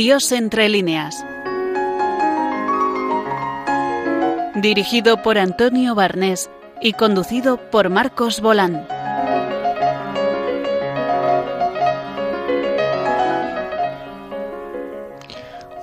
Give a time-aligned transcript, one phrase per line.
[0.00, 1.26] Dios entre líneas.
[4.54, 6.48] Dirigido por Antonio Barnés
[6.80, 8.88] y conducido por Marcos Bolán.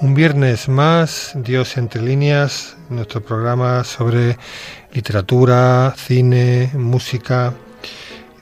[0.02, 4.36] Un viernes más, Dios entre líneas, nuestro programa sobre
[4.94, 7.54] literatura, cine, música.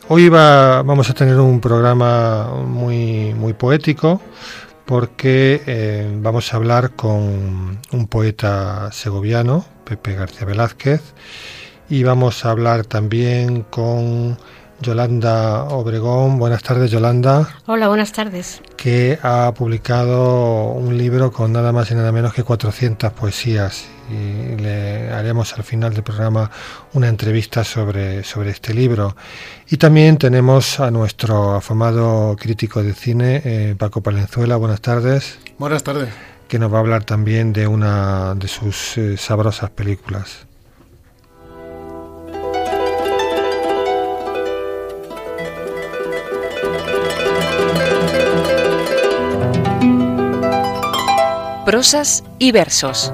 [0.07, 4.21] Hoy va, vamos a tener un programa muy, muy poético
[4.85, 11.01] porque eh, vamos a hablar con un poeta segoviano, Pepe García Velázquez,
[11.89, 14.37] y vamos a hablar también con
[14.81, 16.37] Yolanda Obregón.
[16.37, 17.47] Buenas tardes, Yolanda.
[17.65, 18.61] Hola, buenas tardes.
[18.77, 23.94] Que ha publicado un libro con nada más y nada menos que 400 poesías.
[24.09, 26.51] Y le haremos al final del programa
[26.93, 29.15] una entrevista sobre, sobre este libro.
[29.69, 34.55] Y también tenemos a nuestro afamado crítico de cine, eh, Paco Palenzuela.
[34.57, 35.39] Buenas tardes.
[35.57, 36.09] Buenas tardes.
[36.47, 40.45] Que nos va a hablar también de una de sus eh, sabrosas películas.
[51.65, 53.11] Prosas y versos.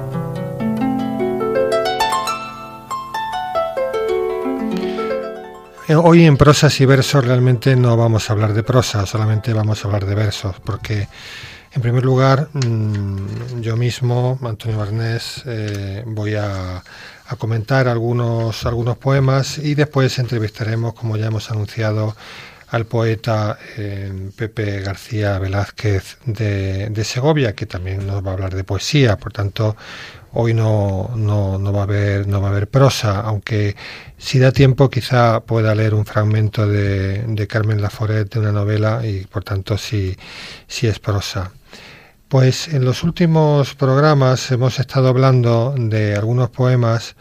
[5.88, 9.88] Hoy en prosas y versos realmente no vamos a hablar de prosa, solamente vamos a
[9.88, 11.08] hablar de versos, porque
[11.72, 16.76] en primer lugar mm, yo mismo, Antonio Barnés, eh, voy a,
[17.26, 22.14] a, comentar algunos, algunos poemas y después entrevistaremos, como ya hemos anunciado,
[22.68, 28.54] al poeta eh, Pepe García Velázquez de, de, Segovia, que también nos va a hablar
[28.54, 29.76] de poesía, por tanto
[30.32, 33.76] hoy no, no, no, va a haber, no va a haber prosa, aunque
[34.18, 39.06] si da tiempo quizá pueda leer un fragmento de, de Carmen Laforet de una novela
[39.06, 40.16] y por tanto sí
[40.68, 41.52] es prosa.
[42.32, 47.14] Pues en los últimos programas hemos estado hablando de algunos poemas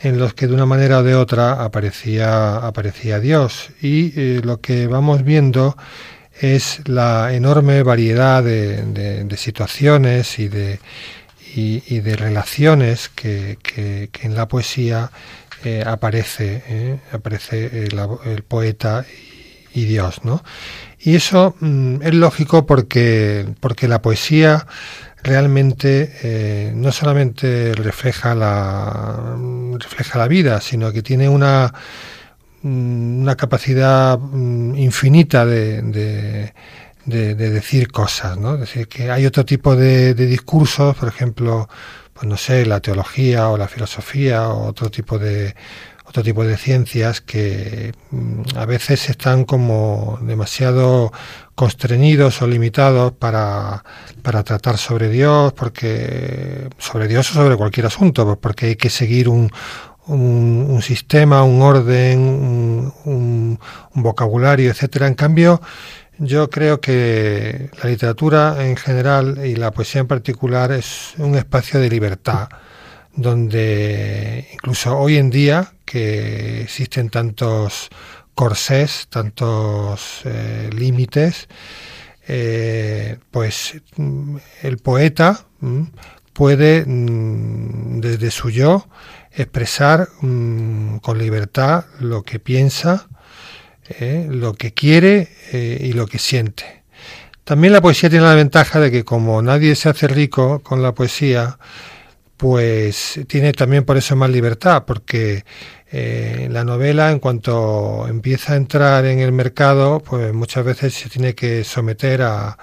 [0.00, 3.70] en los que de una manera o de otra aparecía, aparecía Dios.
[3.80, 5.76] Y eh, lo que vamos viendo
[6.40, 10.80] es la enorme variedad de, de, de situaciones y de,
[11.54, 15.10] y, de relaciones que, que, en la poesía
[15.64, 19.04] eh, aparece, eh, aparece el, poeta
[19.74, 20.24] y, Dios.
[20.24, 20.42] ¿no?
[20.98, 24.66] Y eso mm, es lógico porque, porque la poesía
[25.22, 29.36] realmente eh, no solamente refleja la,
[29.78, 31.74] refleja la vida, sino que tiene una,
[32.62, 36.54] una capacidad infinita de, de,
[37.10, 38.54] de, de decir cosas, ¿no?
[38.54, 41.68] Es decir, que hay otro tipo de, de discursos, por ejemplo,
[42.14, 45.54] pues no sé, la teología o la filosofía o otro tipo de
[46.10, 47.92] otro tipo de ciencias que
[48.56, 51.12] a veces están como demasiado
[51.54, 53.84] constreñidos o limitados para,
[54.20, 58.90] para tratar sobre Dios, porque sobre Dios o sobre cualquier asunto, pues porque hay que
[58.90, 59.52] seguir un,
[60.08, 62.92] un, un sistema, un orden, un,
[63.94, 65.06] un vocabulario, etcétera.
[65.06, 65.60] En cambio,
[66.20, 71.80] yo creo que la literatura en general y la poesía en particular es un espacio
[71.80, 72.48] de libertad
[73.14, 77.88] donde incluso hoy en día que existen tantos
[78.34, 81.48] corsés, tantos eh, límites,
[82.28, 83.80] eh, pues
[84.62, 85.82] el poeta mm,
[86.32, 88.88] puede mm, desde su yo
[89.32, 93.08] expresar mm, con libertad lo que piensa,
[93.98, 96.84] eh, lo que quiere eh, y lo que siente.
[97.44, 100.94] También la poesía tiene la ventaja de que como nadie se hace rico con la
[100.94, 101.58] poesía,
[102.36, 105.44] pues tiene también por eso más libertad, porque
[105.90, 111.08] eh, la novela en cuanto empieza a entrar en el mercado, pues muchas veces se
[111.08, 112.56] tiene que someter a,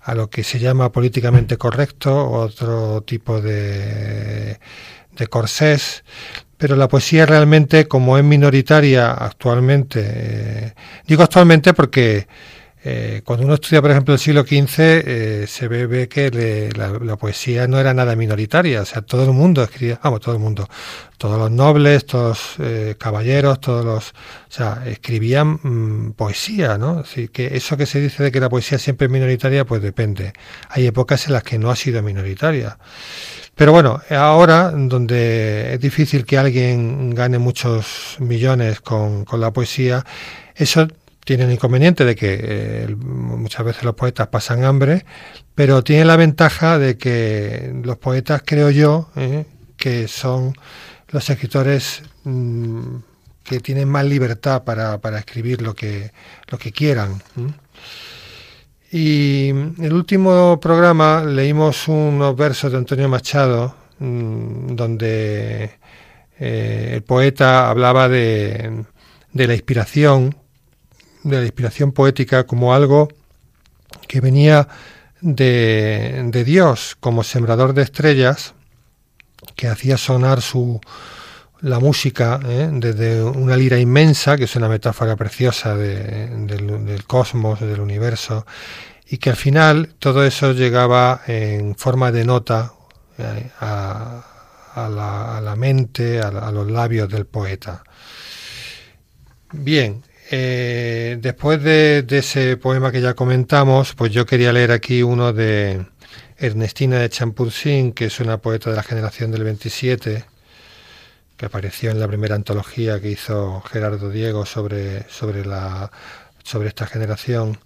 [0.00, 4.58] a lo que se llama políticamente correcto, otro tipo de,
[5.12, 6.04] de corsés,
[6.60, 10.72] pero la poesía realmente, como es minoritaria actualmente, eh,
[11.06, 12.26] digo actualmente porque
[12.82, 16.72] eh, cuando uno estudia, por ejemplo, el siglo XV, eh, se ve, ve que le,
[16.72, 20.34] la, la, poesía no era nada minoritaria, o sea, todo el mundo escribía, vamos, todo
[20.34, 20.66] el mundo,
[21.18, 24.12] todos los nobles, todos los eh, caballeros, todos los, o
[24.48, 27.00] sea, escribían mmm, poesía, ¿no?
[27.00, 30.32] Así que eso que se dice de que la poesía siempre es minoritaria, pues depende.
[30.70, 32.78] Hay épocas en las que no ha sido minoritaria.
[33.54, 40.02] Pero bueno, ahora, donde es difícil que alguien gane muchos millones con, con la poesía,
[40.54, 40.88] eso
[41.30, 45.04] tiene el inconveniente de que eh, muchas veces los poetas pasan hambre,
[45.54, 49.44] pero tiene la ventaja de que los poetas, creo yo, eh,
[49.76, 50.54] que son
[51.10, 52.96] los escritores mmm,
[53.44, 56.10] que tienen más libertad para, escribir lo que,
[56.48, 57.22] lo que quieran.
[58.90, 65.78] Y el último programa leímos unos versos de Antonio Machado, mm, donde
[66.40, 68.82] eh, el poeta hablaba de,
[69.32, 70.39] de la inspiración,
[71.22, 73.08] de la inspiración poética como algo
[74.08, 74.68] que venía
[75.20, 78.54] de, de Dios como sembrador de estrellas,
[79.56, 80.80] que hacía sonar su,
[81.62, 82.70] la música ¿eh?
[82.72, 88.46] desde una lira inmensa, que es una metáfora preciosa del, cosmos, del universo,
[89.06, 92.72] y que al final todo eso llegaba en forma de nota
[93.18, 94.24] eh, a,
[94.76, 97.82] la, mente, a, los labios del poeta.
[99.52, 105.32] Bien, eh, después de, ese poema que ya comentamos, pues yo quería leer aquí uno
[105.32, 105.86] de
[106.38, 110.24] Ernestina de Champursin, que es una poeta de la generación del 27,
[111.36, 115.90] que apareció en la primera antología que hizo Gerardo Diego sobre, sobre, la,
[116.44, 117.58] sobre esta generación,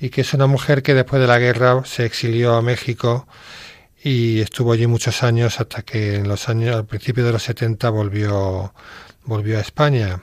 [0.00, 3.28] y que es una mujer que después de la guerra se exilió a México
[4.02, 7.90] y estuvo allí muchos años hasta que en los años, al principio de los 70
[7.90, 8.74] volvió,
[9.24, 10.20] volvió a España.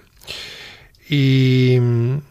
[1.09, 2.21] Y mm,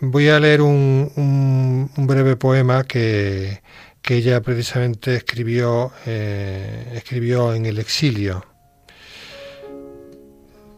[0.00, 3.60] voy a leer un, breve poema que,
[4.00, 8.44] que, ella precisamente escribió, eh, escribió en el exilio.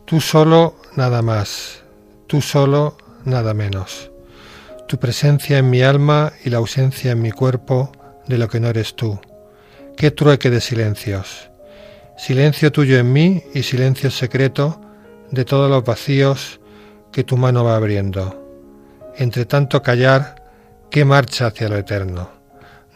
[0.07, 1.85] Tú solo, nada más.
[2.27, 4.11] Tú solo, nada menos.
[4.89, 7.93] Tu presencia en mi alma y la ausencia en mi cuerpo
[8.27, 9.21] de lo que no eres tú.
[9.97, 11.49] Qué trueque de silencios.
[12.17, 14.81] Silencio tuyo en mí y silencio secreto
[15.31, 16.60] de todos los vacíos
[17.13, 18.37] que tu mano va abriendo.
[19.17, 20.37] Entre tanto callar,
[20.91, 22.31] qué marcha hacia lo eterno.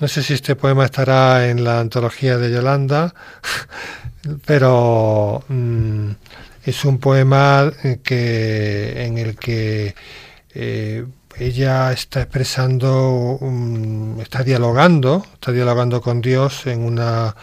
[0.01, 3.15] No sé si este poema estará en la antología de Yolanda,
[4.47, 6.11] pero mm,
[6.65, 9.95] es un poema eh, que, en el que
[10.55, 11.05] eh,
[11.39, 13.39] ella está expresando,
[14.21, 17.35] está dialogando, está dialogando con Dios en una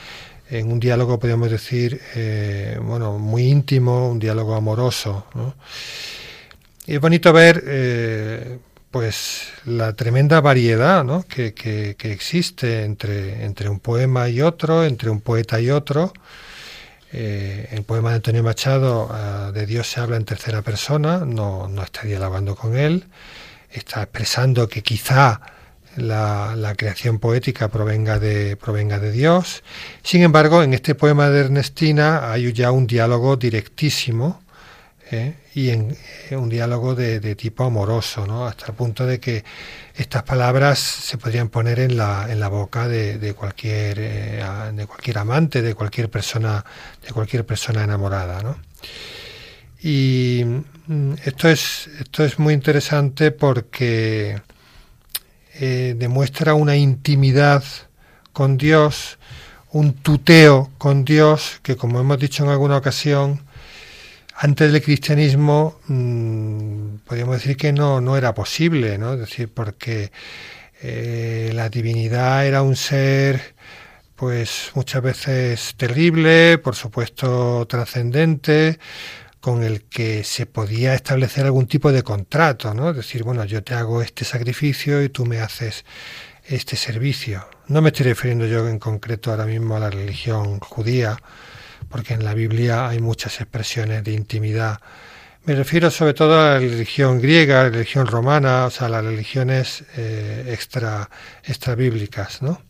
[0.50, 5.26] en un diálogo, podríamos decir, eh, bueno, muy íntimo, un diálogo amoroso.
[6.88, 14.30] Es bonito ver, pues, la tremenda variedad que, que, que, existe entre, entre un poema
[14.30, 16.14] y otro, entre un poeta y otro.
[17.14, 21.68] Eh, el poema de Antonio Machado, ah, de Dios se habla en tercera persona, no,
[21.68, 23.06] no está dialogando con él,
[23.70, 25.42] está expresando que quizá
[25.98, 29.62] la, creación poética provenga de, provenga de Dios.
[30.04, 34.42] Sin embargo, en este poema de Ernestina hay ya un diálogo directísimo
[35.12, 35.36] ¿eh?
[35.54, 35.96] y en,
[36.30, 38.46] eh, un diálogo de, tipo amoroso, ¿no?
[38.46, 39.44] hasta el punto de que
[39.96, 44.44] estas palabras se podrían poner en la, en la boca de, cualquier, eh,
[44.74, 46.64] de cualquier amante, de cualquier persona,
[47.06, 48.58] de cualquier persona enamorada.
[49.82, 50.44] Y
[50.88, 54.42] mm, esto es, esto es muy interesante porque
[55.60, 57.64] demuestra una intimidad
[58.34, 59.20] con Dios,
[59.72, 63.42] un tuteo con Dios, que como hemos dicho en alguna ocasión,
[64.44, 69.14] antes del cristianismo mm, podríamos decir que no, no era posible, ¿no?
[69.14, 70.12] Es decir, porque
[70.82, 73.54] eh, la divinidad era un ser
[74.16, 78.80] pues muchas veces terrible, por supuesto trascendente,
[79.40, 82.90] con el que se podía establecer algún tipo de contrato, ¿no?
[82.90, 85.86] Es decir, bueno, yo te hago este sacrificio y tú me haces
[86.46, 87.48] este servicio.
[87.68, 91.18] No me estoy refiriendo yo en concreto ahora mismo a la religión judía,
[91.92, 94.80] porque en la Biblia hay muchas expresiones de intimidad.
[95.44, 99.04] Me refiero sobre todo a la religión griega, a la religión romana, o sea, las
[99.04, 101.10] religiones eh, extra,
[101.44, 102.62] extra bíblicas, ¿no?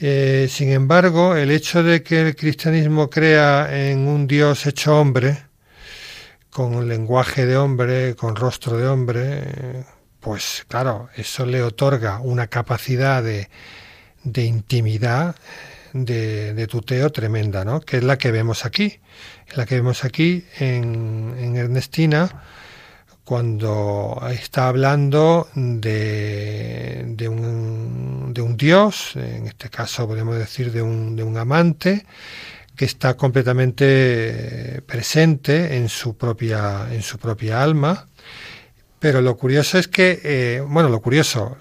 [0.00, 5.44] Eh, sin embargo, el hecho de que el cristianismo crea en un Dios hecho hombre,
[6.50, 9.84] con un lenguaje de hombre, con rostro de hombre,
[10.20, 13.48] pues claro, eso le otorga una capacidad de,
[14.24, 15.36] de intimidad
[16.04, 17.80] de, tuteo tremenda, ¿no?
[17.80, 19.00] que es la que vemos aquí,
[19.54, 22.42] la que vemos aquí en, Ernestina,
[23.24, 30.82] cuando está hablando de, de, un, de, un, dios, en este caso podemos decir de
[30.82, 32.06] un, de un amante,
[32.76, 38.08] que está completamente presente en su propia, en su propia alma.
[38.98, 41.56] Pero lo curioso es que, eh, bueno, lo curioso,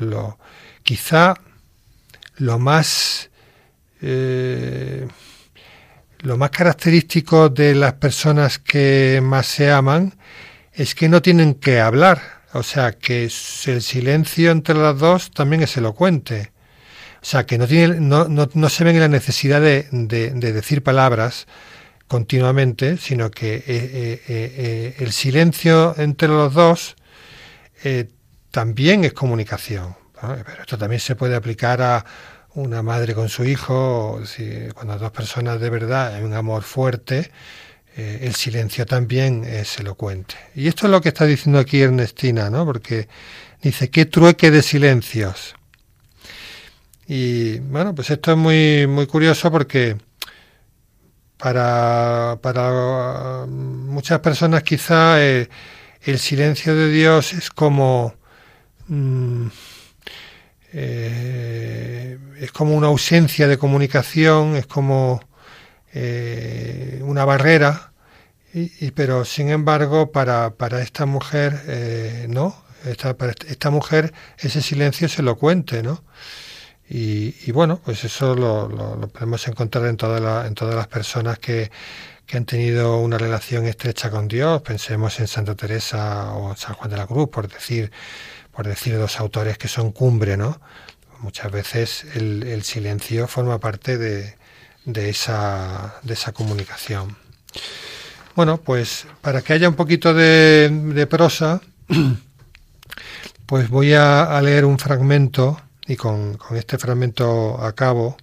[0.00, 0.38] lo,
[0.82, 1.34] quizá
[2.36, 3.30] lo más
[4.06, 5.08] eh,
[6.18, 10.14] lo más característico de las personas que más se aman
[10.72, 12.20] es que no tienen que hablar,
[12.52, 16.52] o sea, que el silencio entre las dos también es elocuente.
[17.22, 21.46] O sea, que no, tiene, no, no, se ven en la necesidad de, decir palabras
[22.06, 26.96] continuamente, sino que eh, eh, el silencio entre los dos
[28.50, 29.96] también es comunicación.
[30.20, 32.04] Pero esto también se puede aplicar a
[32.54, 37.30] una madre con su hijo, si, cuando dos personas de verdad hay un amor fuerte,
[37.96, 40.36] eh, el silencio también es elocuente.
[40.54, 42.64] Y esto es lo que está diciendo aquí Ernestina, ¿no?
[42.64, 43.08] Porque
[43.60, 45.54] dice, qué trueque de silencios.
[47.06, 49.96] Y bueno, pues esto es muy, muy curioso porque
[51.36, 55.48] para, para muchas personas quizá eh,
[56.02, 58.14] el silencio de Dios es como...
[58.86, 59.48] Mm,
[60.76, 65.20] eh, es como una ausencia de comunicación, es como
[65.92, 67.92] eh, una barrera,
[68.52, 74.62] y, pero sin embargo para, para esta mujer eh, no, esta, para esta mujer ese
[74.62, 76.04] silencio es elocuente, ¿no?
[76.88, 81.38] Y, y bueno, pues eso lo, lo, podemos encontrar en, toda en todas las personas
[81.38, 81.70] que,
[82.26, 86.90] que han tenido una relación estrecha con Dios, pensemos en Santa Teresa o San Juan
[86.90, 87.92] de la Cruz, por decir
[88.54, 90.60] por decir dos autores que son cumbre, ¿no?
[91.20, 94.36] Muchas veces el, silencio forma parte de,
[95.08, 95.92] esa
[96.32, 97.16] comunicación.
[98.36, 101.60] Bueno, pues para que haya un poquito de, prosa,
[103.46, 108.16] pues voy a, leer un fragmento, y con, este fragmento acabo,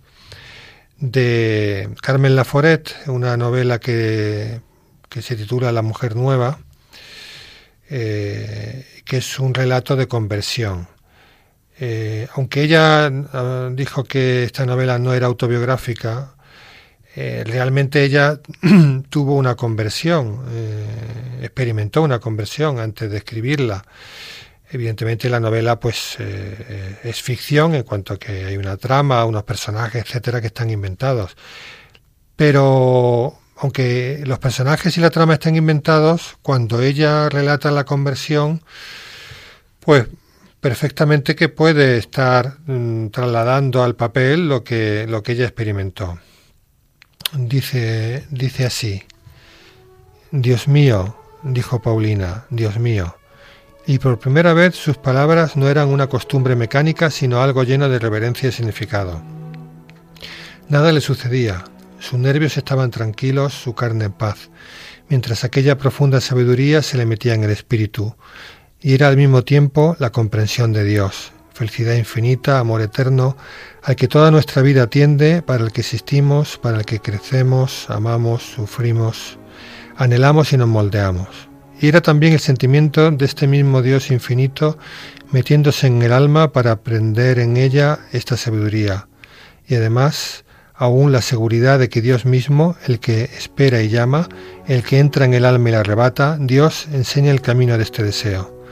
[0.98, 4.62] de Carmen Laforet, una novela que,
[5.10, 6.60] que se titula La mujer nueva,
[7.90, 10.88] eh, que es un relato de conversión.
[11.80, 16.36] Eh, aunque ella ah, dijo que esta novela no era autobiográfica,
[17.16, 18.40] eh, realmente ella
[19.10, 20.46] tuvo una conversión,
[21.42, 23.84] experimentó una conversión antes de escribirla.
[24.70, 30.06] Evidentemente la novela pues es ficción en cuanto a que hay una trama, unos personajes,
[30.06, 31.36] etcétera, que están inventados.
[32.38, 38.64] Pero aunque los personajes y la trama estén inventados, cuando ella relata la conversión,
[39.80, 40.08] pues
[40.60, 46.18] perfectamente que puede estar mm, trasladando al papel lo que, lo que ella experimentó.
[47.34, 49.04] Dice, dice así,
[50.32, 53.16] Dios mío, dijo Paulina, Dios mío.
[53.86, 58.00] Y por primera vez sus palabras no eran una costumbre mecánica, sino algo lleno de
[58.00, 59.22] reverencia y significado.
[60.68, 61.64] Nada le sucedía,
[62.02, 64.50] sus nervios estaban tranquilos, su carne en paz,
[65.08, 68.16] mientras aquella profunda sabiduría se le metía en el espíritu,
[68.82, 73.38] y era al mismo tiempo la comprensión de Dios, felicidad infinita, amor eterno,
[73.84, 78.42] al que toda nuestra vida tiende, para el que existimos, para el que crecemos, amamos,
[78.42, 79.38] sufrimos,
[79.96, 81.28] anhelamos y nos moldeamos.
[81.80, 84.78] Y era también el sentimiento de este mismo Dios infinito
[85.32, 89.08] metiéndose en el alma para aprender en ella esta sabiduría,
[89.68, 90.46] y además
[90.82, 94.28] aún la seguridad de que Dios mismo, el que espera y llama,
[94.66, 98.02] el que entra en el alma y la arrebata, Dios enseña el camino de este
[98.02, 98.66] deseo.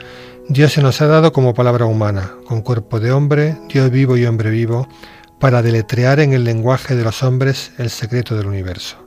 [0.47, 4.25] Dios se nos ha dado como palabra humana, con cuerpo de hombre, Dios vivo y
[4.25, 4.89] hombre vivo,
[5.39, 8.97] para deletrear en el lenguaje de los hombres el secreto del universo.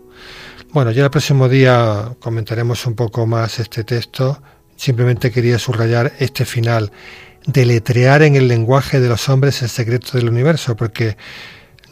[0.70, 4.40] Bueno, ya el próximo día comentaremos un poco más este texto.
[4.76, 6.92] Simplemente quería subrayar este final,
[7.46, 11.16] deletrear en el lenguaje de los hombres el secreto del universo, porque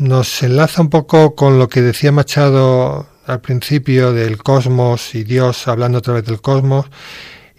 [0.01, 5.69] nos enlaza un poco con lo que decía Machado al principio del cosmos y Dios
[5.69, 6.87] hablando a través del cosmos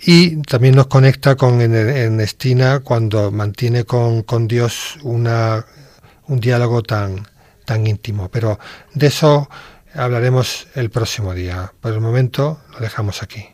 [0.03, 5.63] y también nos conecta con Ernestina cuando mantiene con, con Dios una,
[6.27, 7.27] un diálogo tan,
[7.63, 8.29] tan íntimo.
[8.29, 8.57] Pero
[8.95, 9.47] de eso
[9.93, 11.71] hablaremos el próximo día.
[11.79, 13.49] Por el momento lo dejamos aquí.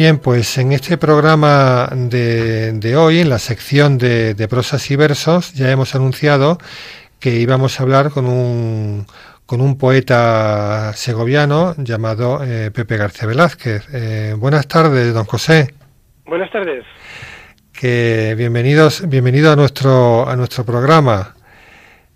[0.00, 5.70] Bien, pues en este programa de, hoy, en la sección de, prosas y versos, ya
[5.70, 6.56] hemos anunciado
[7.18, 9.06] que íbamos a hablar con un,
[9.44, 13.88] con un poeta segoviano llamado eh, Pepe García Velázquez.
[13.92, 15.74] Eh, buenas tardes, don José.
[16.24, 16.82] Buenas tardes.
[17.70, 21.34] Que bienvenidos, bienvenido a nuestro a nuestro programa.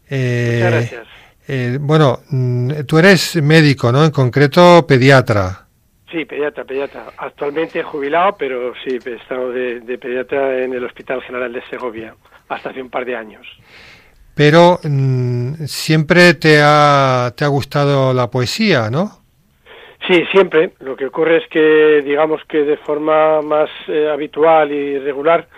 [0.08, 1.80] Eh, Muchas gracias.
[1.82, 4.06] bueno, mm, tú eres médico, ¿no?
[4.06, 5.63] En concreto, pediatra.
[6.14, 7.06] Sí, pediatra, pediatra.
[7.18, 12.14] Actualmente jubilado, pero sí, he estado de, pediatra en el Hospital General de Segovia
[12.48, 13.44] hasta hace un par de años.
[14.36, 19.10] Pero mm, siempre te ha, te ha gustado la poesía, ¿no?
[20.06, 20.74] Sí, siempre.
[20.78, 25.48] Lo que ocurre es que, digamos que de forma más eh, habitual y regular,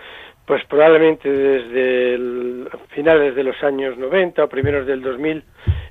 [0.46, 5.44] pues probablemente desde finales de los años 90 o primeros del 2000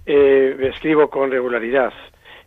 [0.07, 1.93] eh, escribo con regularidad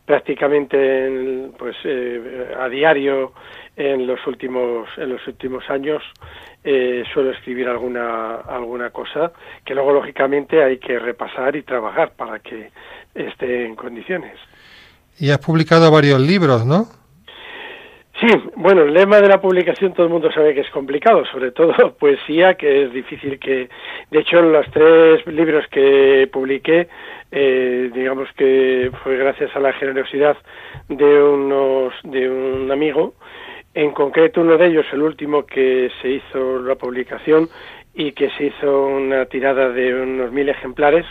[0.09, 3.35] prácticamente pues eh, a diario
[3.77, 6.03] en los últimos en los últimos años
[6.65, 9.33] eh, suelo escribir alguna alguna cosa
[9.67, 12.71] que luego lógicamente hay que repasar y trabajar para que
[13.15, 14.39] esté en condiciones.
[15.19, 16.87] Y has publicado varios libros, ¿no?
[18.21, 21.53] Sí, bueno, el lema de la publicación todo el mundo sabe que es complicado, sobre
[21.53, 23.69] todo poesía, que es difícil que...
[24.11, 26.89] De hecho, los tres libros que publiqué,
[27.31, 30.37] eh, digamos que fue gracias a la generosidad
[30.89, 33.15] de, unos, de un amigo,
[33.75, 37.49] en concreto uno de ellos, el último que se hizo la publicación
[37.95, 41.07] y que se hizo una tirada de unos mil ejemplares,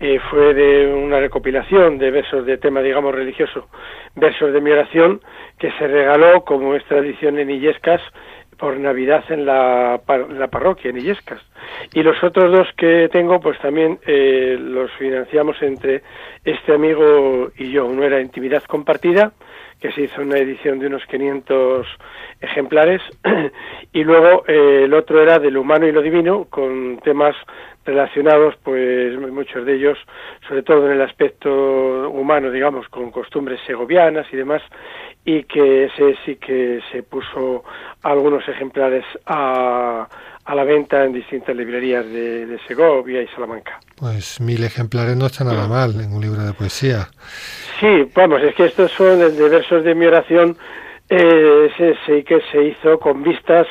[0.00, 3.68] eh, fue de una recopilación de versos de tema, digamos, religioso,
[4.16, 5.20] versos de mi oración,
[5.58, 8.00] que se regaló, como es tradición en Illescas,
[8.56, 10.00] por Navidad en la,
[10.50, 11.40] parroquia, en Illescas.
[11.94, 16.02] Y los otros dos que tengo, pues también eh, los financiamos entre
[16.44, 17.86] este amigo y yo.
[17.86, 19.32] Uno era Intimidad Compartida,
[19.80, 21.86] que se hizo una edición de unos 500
[22.40, 23.02] ejemplares,
[23.92, 27.34] y luego eh, el otro era del humano y lo divino, con temas
[27.84, 29.98] relacionados, pues muchos de ellos,
[30.46, 34.62] sobre todo en el aspecto humano, digamos, con costumbres segovianas y demás,
[35.24, 37.64] y que ese sí que se puso
[38.02, 40.08] algunos ejemplares a,
[40.50, 43.78] a la venta en distintas librerías de, Segovia y Salamanca.
[43.96, 47.06] Pues mil ejemplares no está nada mal en un libro de poesía.
[47.78, 50.56] Sí, vamos, es que estos son de versos de mi oración,
[51.08, 53.68] eh, ese que se hizo con vistas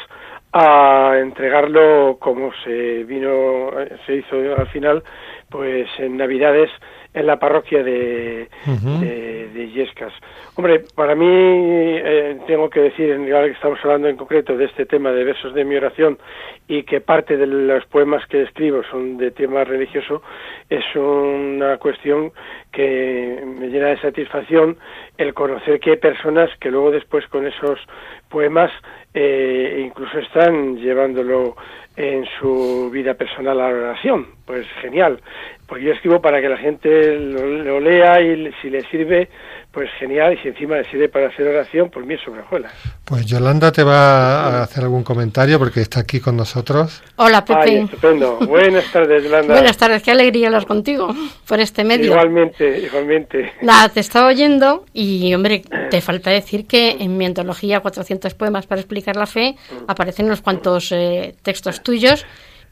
[0.53, 3.71] a entregarlo como se vino,
[4.05, 5.03] se hizo al final,
[5.49, 6.69] pues en Navidades
[7.13, 10.13] en la parroquia de, de, Yescas.
[10.55, 14.85] Hombre, para mí, eh, tengo que decir, ahora que estamos hablando en concreto de este
[14.85, 16.17] tema de versos de mi oración
[16.67, 20.21] y que parte de los poemas que escribo son de tema religioso,
[20.69, 22.31] es una cuestión
[22.71, 24.77] que me llena de satisfacción
[25.17, 27.79] el conocer que hay personas que luego después con esos
[28.29, 28.71] poemas
[29.13, 31.55] eh, incluso están llevándolo
[31.95, 34.27] en su vida personal a la oración.
[34.45, 35.19] Pues genial.
[35.67, 39.29] Porque yo escribo para que la gente lo, lea y si le sirve,
[39.71, 40.33] pues genial.
[40.33, 42.69] Y si encima le sirve para hacer oración, pues bien sobrejuela.
[43.05, 47.03] Pues Yolanda te va a hacer algún comentario porque está aquí con nosotros.
[47.17, 47.81] Hola, Pepe.
[47.81, 48.37] estupendo.
[48.39, 49.53] Buenas tardes, Yolanda.
[49.53, 50.01] Buenas tardes.
[50.03, 51.13] Qué alegría hablar contigo
[51.47, 52.07] por este medio.
[52.07, 53.53] Igualmente, igualmente.
[53.61, 58.65] Nada, te estaba oyendo y, hombre, te falta decir que en mi antología 400 poemas
[58.65, 59.55] para explicar la fe
[59.87, 62.25] aparecen unos cuantos eh, textos tuyos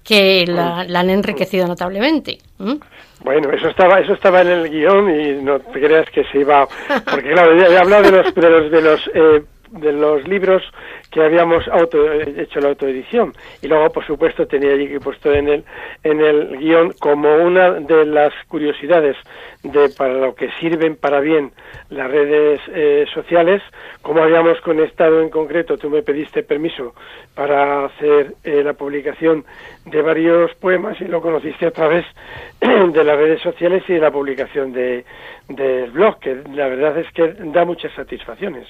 [0.08, 2.38] que la, han enriquecido notablemente.
[3.24, 6.66] Bueno, eso estaba, eso estaba en el guion y no te creas que se iba,
[7.04, 10.64] porque claro, ya he hablado de los, de los, de los eh, de los libros
[11.12, 13.34] que habíamos auto, hecho la autoedición.
[13.62, 15.64] Y luego por supuesto tenía allí puesto en el
[16.04, 19.16] en el guion como una de las curiosidades
[19.64, 21.52] de para lo que sirven para bien
[21.90, 23.62] las redes eh, sociales
[24.02, 26.94] como habíamos conectado en concreto tú me pediste permiso
[27.36, 29.46] para hacer eh, la publicación
[29.86, 32.06] de varios poemas y lo conociste a través
[32.60, 35.06] de las redes sociales y de la publicación de
[35.50, 38.68] del blog que la verdad es que da muchas satisfacciones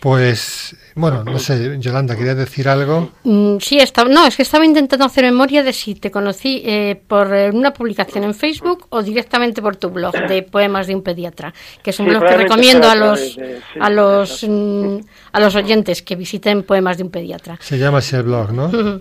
[0.00, 3.10] pues, bueno, no sé, Yolanda, ¿querías decir algo?
[3.24, 7.00] Mm, sí, estaba, no, es que estaba intentando hacer memoria de si te conocí eh,
[7.06, 11.52] por una publicación en Facebook o directamente por tu blog de Poemas de un Pediatra,
[11.82, 13.38] que es un blog que recomiendo a los,
[13.78, 14.98] a, los, mm,
[15.32, 17.58] a los oyentes que visiten Poemas de un Pediatra.
[17.60, 19.00] Se llama así el blog, ¿no?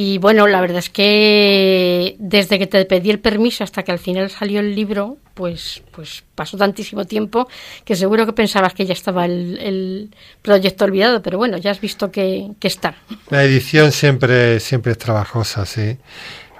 [0.00, 3.98] Y bueno, la verdad es que desde que te pedí el permiso hasta que al
[3.98, 7.48] final salió el libro, pues, pues pasó tantísimo tiempo
[7.84, 12.12] que seguro que pensabas que ya estaba el, proyecto olvidado, pero bueno, ya has visto
[12.12, 12.94] que, está.
[13.30, 15.96] La edición siempre, siempre es trabajosa, sí.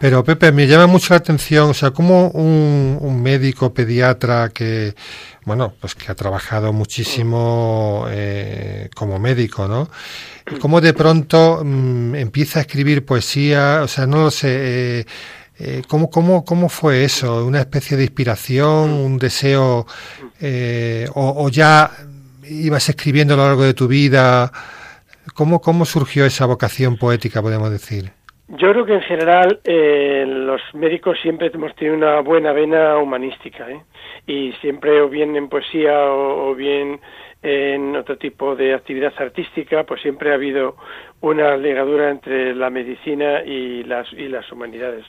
[0.01, 4.97] Pero Pepe, me llama mucho la atención, o sea, como un, un médico pediatra que,
[5.49, 9.89] bueno, pues que ha trabajado muchísimo eh, como médico, ¿no?
[10.61, 13.81] ¿Cómo de pronto mm, empieza a escribir poesía?
[13.83, 14.49] O sea, no lo sé.
[15.01, 15.07] Eh,
[15.59, 17.45] eh, ¿cómo, cómo, ¿Cómo fue eso?
[17.47, 19.87] ¿Una especie de inspiración, un deseo?
[21.15, 21.91] o, ya
[22.49, 24.53] ibas escribiendo a lo largo de tu vida?
[25.35, 28.18] ¿Cómo, cómo surgió esa vocación poética, podemos decir?
[28.49, 33.83] Yo creo que en general los médicos siempre hemos tenido una buena vena humanística, ¿eh?
[34.27, 36.99] y siempre o bien en poesía o, bien
[37.43, 40.77] en otro tipo de actividad artística, pues siempre ha habido
[41.21, 45.05] una ligadura entre la medicina y las y las humanidades.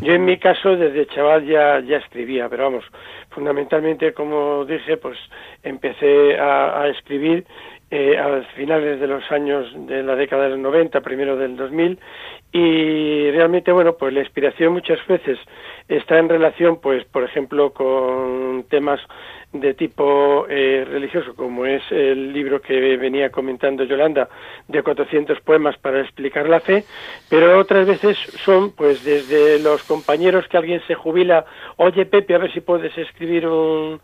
[0.00, 2.84] Yo en mi caso desde chaval ya ya escribía, pero vamos,
[3.30, 5.18] fundamentalmente como dije, pues
[5.62, 7.44] empecé a, a escribir
[7.90, 11.98] eh, a finales de los años de la década del 90, primero del 2000,
[12.52, 15.38] y realmente, bueno, pues la inspiración muchas veces
[15.88, 19.00] está en relación, pues, por ejemplo, con temas
[19.52, 24.28] de tipo eh, religioso, como es el libro que venía comentando Yolanda,
[24.66, 26.84] de 400 poemas para explicar la fe,
[27.30, 32.38] pero otras veces son, pues, desde los compañeros que alguien se jubila, oye Pepe, a
[32.38, 34.00] ver si puedes escribir un,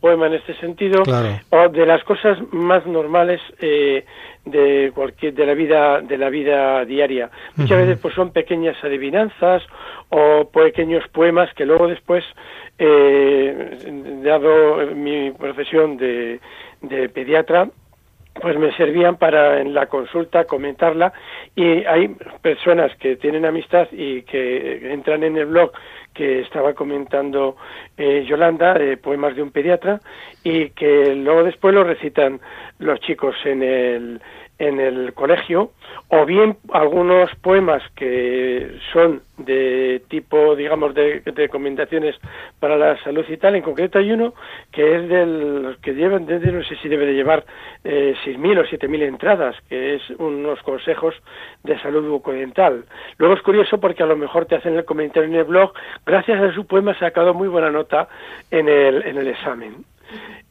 [0.00, 1.02] poema en este sentido,
[1.50, 4.04] o de las cosas más normales eh,
[4.50, 7.30] de cualquier de la vida de la vida diaria.
[7.56, 9.62] Muchas veces pues son pequeñas adivinanzas
[10.10, 12.24] o pequeños poemas que luego después
[12.78, 16.40] eh, dado mi profesión de,
[16.82, 17.68] de pediatra
[18.40, 21.12] pues me servían para en la consulta comentarla.
[21.54, 22.08] Y hay
[22.40, 25.72] personas que tienen amistad y que entran en el blog
[26.18, 27.56] que estaba comentando
[27.96, 30.00] eh, Yolanda, de poemas de un pediatra,
[30.42, 32.40] y que luego después lo recitan
[32.80, 34.20] los chicos en el,
[34.58, 35.70] en el colegio,
[36.08, 42.16] o bien algunos poemas que son de tipo, digamos, de, recomendaciones
[42.58, 43.54] para la salud y tal.
[43.54, 44.34] En concreto hay uno
[44.72, 47.44] que es del que llevan, desde, no sé si debe de llevar
[47.84, 51.14] eh, 6.000 o 7.000 entradas, que es unos consejos
[51.62, 52.84] de salud bucodental.
[53.18, 55.72] Luego es curioso porque a lo mejor te hacen el comentario en el blog,
[56.04, 58.08] gracias a su poema ha sacado muy buena nota
[58.50, 59.84] en el, en el examen.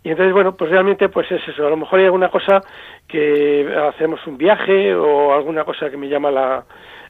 [0.08, 1.68] Y entonces, bueno, pues realmente pues es eso.
[1.68, 2.62] A lo mejor hay alguna cosa
[3.10, 6.64] que hacemos un viaje o alguna cosa que me llama la,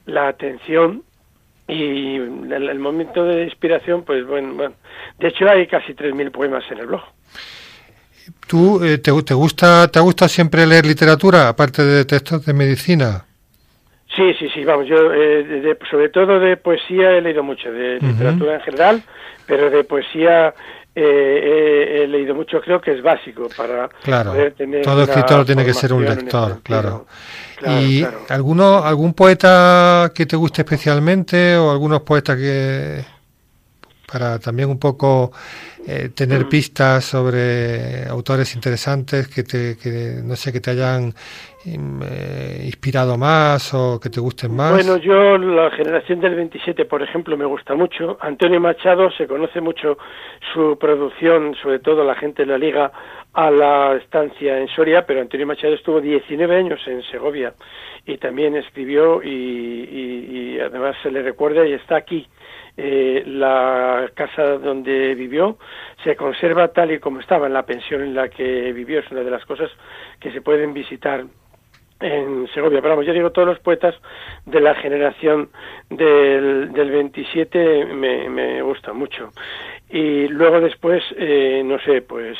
[0.07, 1.03] la atención
[1.67, 4.73] y el, momento de inspiración, pues bueno, bueno.
[5.19, 7.03] De hecho hay casi 3.000 poemas en el blog.
[8.47, 13.25] ¿Tú eh, te, te, gusta te gusta siempre leer literatura, aparte de textos de medicina?
[14.15, 18.55] Sí, sí, sí, vamos, yo eh, sobre todo de poesía he leído mucho, de literatura
[18.55, 19.03] en general,
[19.45, 20.55] pero de poesía
[20.99, 23.87] eh, he leído mucho, creo que es básico para
[24.23, 24.81] poder tener.
[24.81, 27.05] Todo escritor tiene que ser un lector, claro.
[27.67, 33.05] ¿Y alguno, algún poeta que te guste especialmente o algunos poetas que
[34.11, 35.31] para también un poco
[35.85, 36.49] eh, tener mm.
[36.49, 41.13] pistas sobre autores interesantes que te que, no sé que te hayan
[41.67, 44.71] inspirado más o que te gusten más?
[44.71, 48.17] Bueno, yo la generación del 27, por ejemplo, me gusta mucho.
[48.21, 49.97] Antonio Machado se conoce mucho
[50.53, 52.91] su producción, sobre todo la gente la liga
[53.33, 57.53] a la estancia en Soria, pero Antonio Machado estuvo 19 años en Segovia
[58.05, 62.27] y también escribió y, y además se le recuerda y está aquí.
[62.79, 65.57] Eh, la casa donde vivió
[66.03, 68.99] se conserva tal y como estaba en la pensión en la que vivió.
[68.99, 69.71] Es una de las cosas
[70.19, 71.25] que se pueden visitar
[71.99, 72.81] en Segovia.
[72.81, 73.95] Pero vamos, yo digo, todos los poetas
[74.45, 75.49] de la generación
[75.89, 79.31] del, del 27 me, me gustan mucho.
[79.89, 82.37] Y luego después, eh, no sé, pues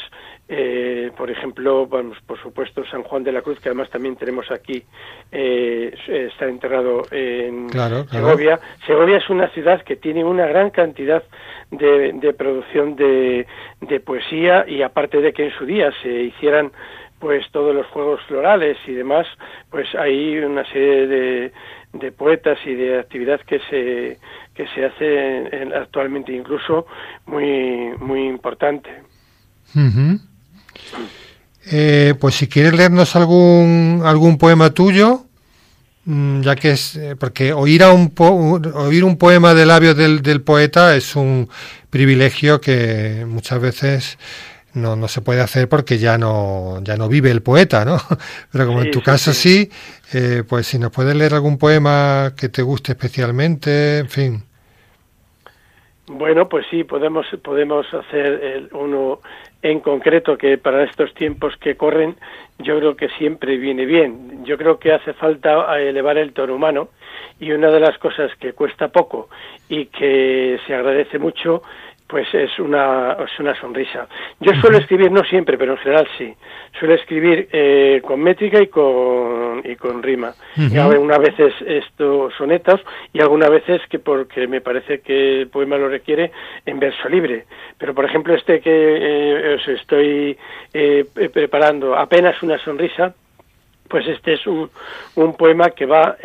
[0.50, 4.50] eh, por ejemplo, vamos, por supuesto, San Juan de la Cruz, que además también tenemos
[4.50, 4.82] aquí,
[5.30, 7.70] eh, está enterrado en
[8.10, 8.58] Segovia.
[8.86, 11.22] Segovia es una ciudad que tiene una gran cantidad
[11.70, 13.46] de, de producción de,
[13.82, 16.72] de, poesía y aparte de que en su día se hicieran
[17.19, 19.25] pues todos los juegos florales y demás,
[19.69, 21.51] pues hay una serie de,
[21.93, 24.19] de poetas y de actividad que se
[24.53, 26.88] que se hace actualmente incluso
[27.25, 28.89] muy muy importante.
[31.71, 35.25] Eh, pues si quieres leernos algún algún poema tuyo,
[36.06, 38.13] mm, ya que es eh, porque oír a un
[38.75, 41.49] oír un poema de labios del, del poeta es un
[41.89, 44.17] privilegio que muchas veces
[44.78, 47.98] no, no se puede hacer porque ya no, ya no vive el poeta, ¿no?
[48.52, 49.70] Pero como en tu caso sí,
[50.13, 54.44] eh, pues si nos puedes leer algún poema que te guste especialmente, en fin.
[56.08, 59.20] Bueno, pues sí, podemos, podemos hacer uno
[59.62, 62.16] en concreto que para estos tiempos que corren
[62.60, 64.44] yo creo que siempre viene bien.
[64.46, 66.90] Yo creo que hace falta elevar el tono humano
[67.40, 69.30] y una de las cosas que cuesta poco
[69.70, 71.62] y que se agradece mucho
[72.08, 74.08] pues es una, es una sonrisa.
[74.39, 76.34] Yo suelo escribir, no siempre, pero en general sí.
[76.80, 80.34] Suelo escribir eh, con métrica y con, y con rima.
[80.56, 82.80] Y algunas veces esto sonetas
[83.12, 86.32] y algunas veces que porque me parece que el poema lo requiere
[86.65, 87.46] en verso libre.
[87.78, 90.38] Pero por ejemplo este que eh, os estoy
[90.74, 93.13] eh, preparando, apenas una sonrisa,
[93.89, 94.70] pues este es un,
[95.15, 96.17] un poema que va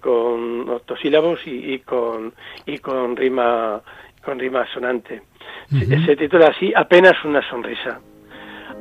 [0.00, 2.32] con octosílabos y, y, con,
[2.64, 3.82] y con rima
[4.24, 5.22] con rima sonante.
[5.68, 8.00] Se titula así, apenas una sonrisa.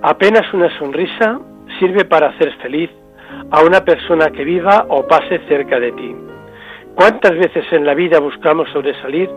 [0.02, 1.40] Apenas una sonrisa
[1.80, 2.90] sirve para hacer feliz
[3.50, 6.16] a una persona que viva o pase cerca de ti.
[6.96, 9.30] ¿Cuántas veces en la vida buscamos sobresalir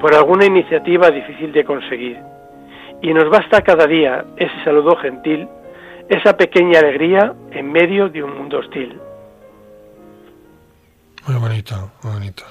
[0.00, 2.18] por alguna iniciativa difícil de conseguir?
[3.00, 5.48] Y nos basta cada día ese saludo gentil,
[6.08, 8.98] esa pequeña alegría en medio de un mundo hostil.
[11.26, 12.44] Muy bonito, muy bonito.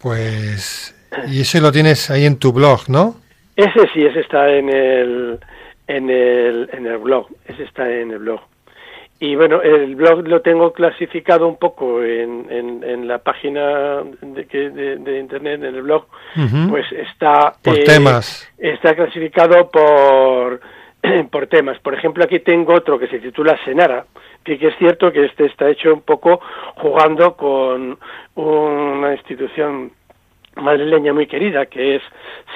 [0.00, 0.94] Pues
[1.28, 3.16] y eso lo tienes ahí en tu blog, ¿no?
[3.56, 5.38] Ese sí, ese está en el,
[5.86, 8.40] en el, en el blog, ese está en el blog.
[9.20, 14.44] Y bueno, el blog lo tengo clasificado un poco en, en, la página de,
[15.00, 16.06] de, internet, en el blog,
[16.68, 17.52] pues está...
[17.60, 18.48] Por eh, temas.
[18.56, 20.60] Está clasificado por,
[21.32, 21.80] por temas.
[21.80, 24.04] Por ejemplo, aquí tengo otro que se titula Senara,
[24.44, 26.40] que, que es cierto que este está hecho un poco
[26.76, 27.98] jugando con
[28.36, 29.90] una institución
[30.60, 32.02] madrileña muy querida, que es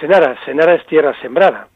[0.01, 0.37] Senara.
[0.45, 1.69] Senara es tierra sembrada.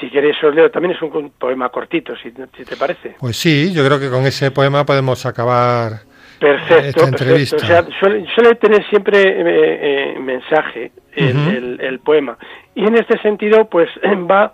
[0.00, 3.16] Si queréis os leo, también es un poema cortito, si, te parece.
[3.20, 6.00] Pues sí, yo creo que con ese poema podemos acabar
[6.40, 7.56] perfecto, esta entrevista.
[7.56, 7.90] Perfecto.
[8.00, 12.36] O sea, suele, tener siempre eh, eh, mensaje el, poema.
[12.74, 13.88] Y en este sentido, pues
[14.30, 14.52] va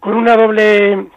[0.00, 1.08] con una doble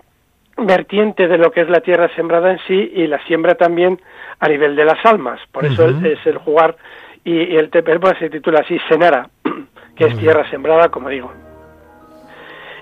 [0.57, 3.99] vertiente de lo que es la tierra sembrada en sí y la siembra también
[4.39, 5.39] a nivel de las almas.
[5.51, 6.75] Por eso es el jugar
[7.23, 9.29] y, el poema se titula así, Senara,
[9.95, 11.31] que es tierra sembrada, como digo.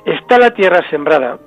[0.06, 1.38] Está la tierra sembrada,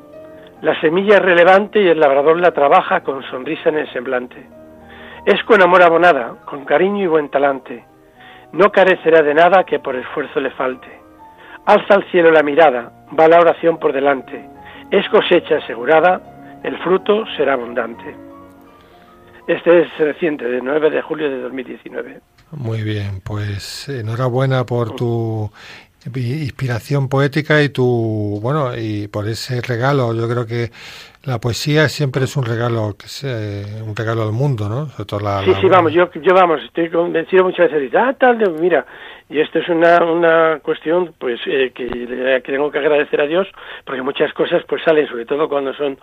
[0.62, 4.46] la semilla es relevante y el labrador la trabaja con sonrisa en el semblante.
[5.24, 7.84] Es con amor abonada, con cariño y buen talante.
[8.52, 10.88] No carecerá de nada que por esfuerzo le falte.
[11.64, 14.44] Alza al cielo la mirada, va la oración por delante.
[14.90, 16.20] Es cosecha asegurada,
[16.62, 18.14] el fruto será abundante.
[19.46, 22.20] Este es reciente, de 9 de julio de 2019.
[22.52, 25.50] Muy bien, pues enhorabuena por tu
[26.14, 30.14] inspiración poética y tu bueno y por ese regalo.
[30.14, 30.70] Yo creo que
[31.24, 35.52] la poesía siempre es un regalo que es eh, un regalo al mundo no sí
[35.60, 38.86] sí vamos yo yo vamos estoy convencido muchas veces ah tal mira
[39.30, 43.46] y esto es una, una cuestión pues eh, que, que, tengo que agradecer a Dios
[43.84, 45.96] porque muchas cosas pues salen, sobre todo cuando son,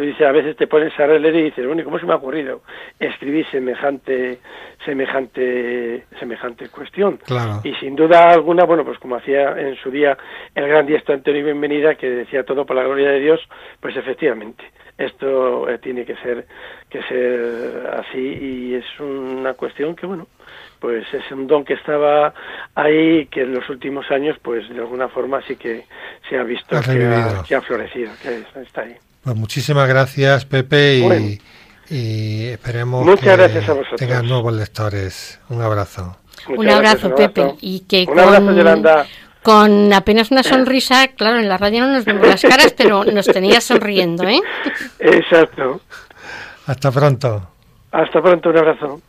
[0.00, 2.62] dice, a veces te pones a leer y dices, bueno, ¿cómo se me ha ocurrido
[3.00, 4.38] escribir semejante
[4.84, 7.18] semejante semejante cuestión?
[7.64, 10.16] Y sin duda alguna, bueno, pues como hacía en su día
[10.54, 13.40] el gran diestro Antonio Bienvenida, que decía todo por la gloria de Dios,
[13.80, 14.62] pues efectivamente
[14.96, 16.46] esto eh, tiene que ser
[16.88, 20.28] que ser así y es una cuestión que bueno
[20.80, 22.32] pues es un don que estaba
[22.74, 25.86] ahí que en los últimos años pues de alguna forma sí que
[26.28, 28.94] se ha visto que ha, florecido que está ahí.
[29.22, 31.38] Pues muchísimas gracias Pepe
[31.90, 35.40] y, esperemos que tengas nuevos lectores.
[35.48, 36.18] Un abrazo.
[36.48, 39.06] Un abrazo, Pepe y que un abrazo Yolanda.
[39.42, 43.26] con apenas una sonrisa, claro, en la radio no nos vemos las caras, pero nos
[43.26, 44.40] tenía sonriendo, ¿eh?
[44.98, 45.80] Exacto.
[46.66, 47.50] Hasta pronto.
[47.90, 49.00] Hasta pronto, un abrazo.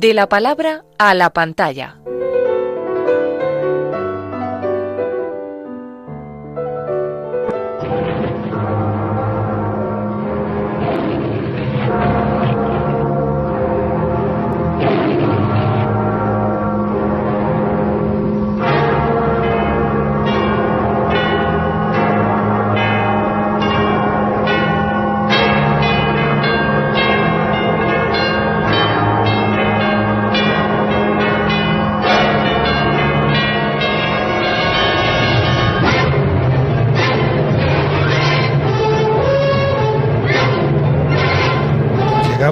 [0.00, 1.98] De la palabra a la pantalla.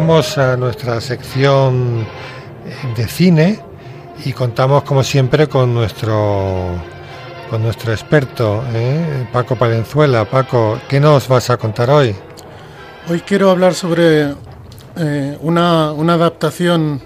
[0.08, 2.06] A nuestra sección
[2.96, 3.60] de cine
[4.24, 6.70] y contamos como siempre con nuestro
[7.50, 9.28] con nuestro experto, ¿eh?
[9.30, 10.24] Paco Palenzuela.
[10.24, 12.16] Paco, ¿qué nos vas a contar hoy?
[13.10, 14.32] Hoy quiero hablar sobre
[14.96, 17.02] eh, una, una, adaptación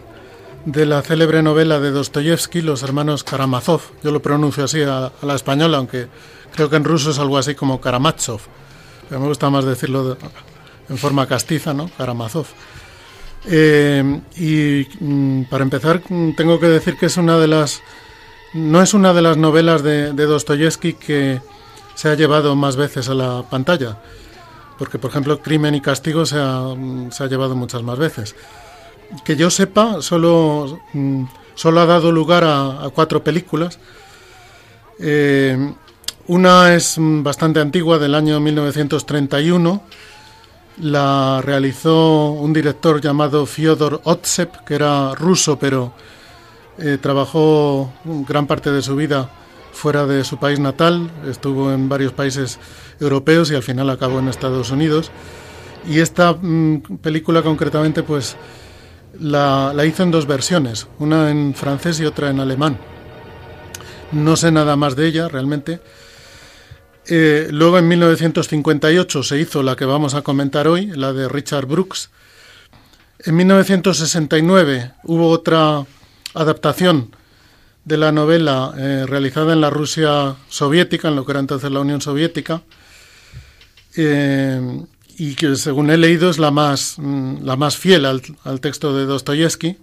[0.65, 3.81] de la célebre novela de Dostoyevsky, Los hermanos Karamazov.
[4.05, 6.07] Yo lo pronuncio así a, la española, aunque
[6.55, 8.43] creo que en ruso es algo así como Karamazov.
[9.09, 10.17] Pero me gusta más decirlo
[10.89, 11.91] en forma castiza, ¿no?
[11.99, 12.47] Karamazov.
[13.47, 17.83] Eh, y mm, para empezar, mm, tengo que decir que es una de las.
[18.55, 21.41] No es una de las novelas de, de Dostoyevsky que
[21.95, 23.99] se ha llevado más veces a la pantalla.
[24.79, 28.35] Porque, por ejemplo, Crimen y Castigo se ha, mm, se ha llevado muchas más veces.
[29.25, 30.81] Que yo sepa, solo,
[31.55, 33.79] solo ha dado lugar a, cuatro películas.
[34.99, 35.75] Eh,
[36.29, 39.83] una es bastante antigua, del año 1931
[40.79, 45.93] la realizó un director llamado Fyodor Otsep, que era ruso, pero
[46.79, 49.31] eh, trabajó gran parte de su vida
[49.73, 52.59] fuera de su país natal, estuvo en varios países
[53.01, 55.11] europeos y al final acabó en Estados Unidos.
[55.89, 58.37] Y esta mm, película concretamente pues
[59.19, 62.79] la, la hizo en dos versiones, una en francés y otra en alemán.
[64.13, 65.81] No sé nada más de ella realmente,
[67.07, 71.67] Eh, luego en 1958 se hizo la que vamos a comentar hoy, la de Richard
[71.67, 72.11] Brooks.
[73.25, 75.85] En 1969 hubo otra
[76.35, 77.11] adaptación
[77.85, 81.81] de la novela eh, realizada en la Rusia soviética, en lo que era entonces la
[81.81, 82.63] Unión Soviética,
[83.97, 84.61] eh,
[85.19, 88.23] y que según he leído es la más, mm, la más fiel al,
[88.61, 89.77] texto de Dostoyevsky,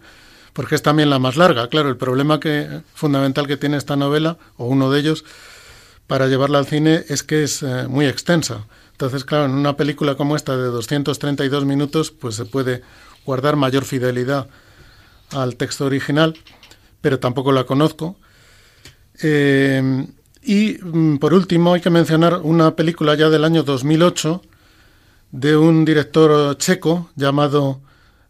[0.54, 1.68] porque es también la más larga.
[1.68, 5.26] Claro, el problema que, fundamental que tiene esta novela, o uno de ellos,
[6.10, 8.66] para llevarla al cine, es que es eh, muy extensa.
[8.92, 12.82] Entonces, claro, en una película como esta de 232 minutos, pues se puede
[13.26, 14.50] guardar mayor fidelidad
[15.32, 16.36] al texto original
[17.02, 18.18] pero tampoco la conozco.
[19.22, 20.08] Eh,
[20.42, 24.42] y mm, por último hay que mencionar una película ya del año 2008
[25.32, 27.82] de un director checo llamado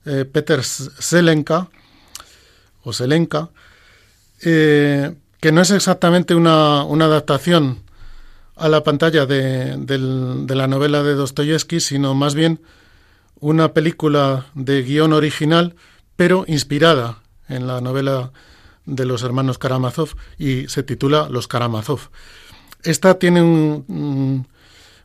[0.06, 1.70] eh, Peter Selenka,
[2.84, 2.94] o
[5.39, 7.84] que no es exactamente una, adaptación
[8.56, 12.62] a la pantalla de, de la novela de Dostoyevsky, sino más bien
[13.39, 15.75] una película de guion original,
[16.15, 18.32] pero inspirada en la novela
[18.86, 22.10] de los hermanos Karamazov y se titula Los Karamazov.
[22.84, 23.86] Esta tiene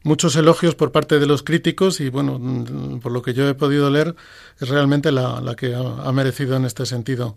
[0.03, 3.55] muchos elogios por parte de los críticos y, bueno, mm, por lo que yo he
[3.55, 4.15] podido leer,
[4.61, 7.37] es realmente la, que ha, merecido en este sentido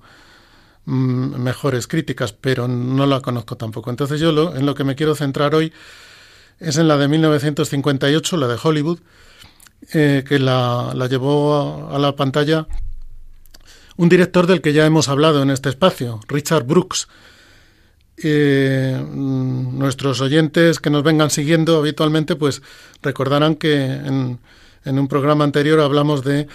[0.88, 3.90] mejores críticas, pero no la conozco tampoco.
[3.90, 5.74] Entonces yo en lo que me quiero centrar hoy
[6.60, 9.00] es en la de 1958, la de Hollywood,
[9.94, 12.68] eh, que la, llevó a la pantalla
[13.98, 17.08] un director del que ya hemos hablado en este espacio, Richard Brooks.
[18.24, 22.62] Eh, mm, nuestros oyentes que nos vengan siguiendo habitualmente, pues
[23.04, 24.40] recordarán que en,
[24.86, 26.48] un programa anterior hablamos de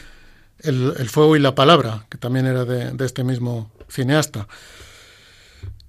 [0.61, 4.49] el, fuego y la palabra, que también era de, este mismo cineasta.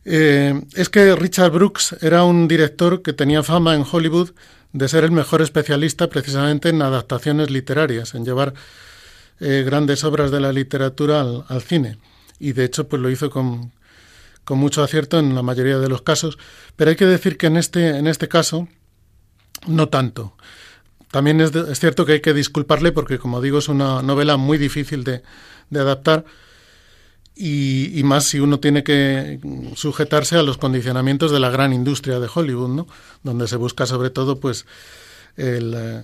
[0.05, 4.31] Eh, es que Richard Brooks era un director que tenía fama en Hollywood
[4.73, 8.53] de ser el mejor especialista precisamente en adaptaciones literarias, en llevar
[9.39, 11.97] eh, grandes obras de la literatura al, cine.
[12.39, 13.71] Y de hecho, pues lo hizo con,
[14.43, 16.37] con, mucho acierto en la mayoría de los casos.
[16.75, 18.67] Pero hay que decir que en este, en este caso,
[19.67, 20.35] no tanto.
[21.11, 25.03] También es, cierto que hay que disculparle porque, como digo, es una novela muy difícil
[25.03, 25.21] de,
[25.69, 26.25] de adaptar
[27.35, 29.39] y, más si uno tiene que
[29.75, 32.87] sujetarse a los condicionamientos de la gran industria de Hollywood, ¿no?
[33.23, 34.65] Donde se busca sobre todo, pues,
[35.35, 36.03] el, eh,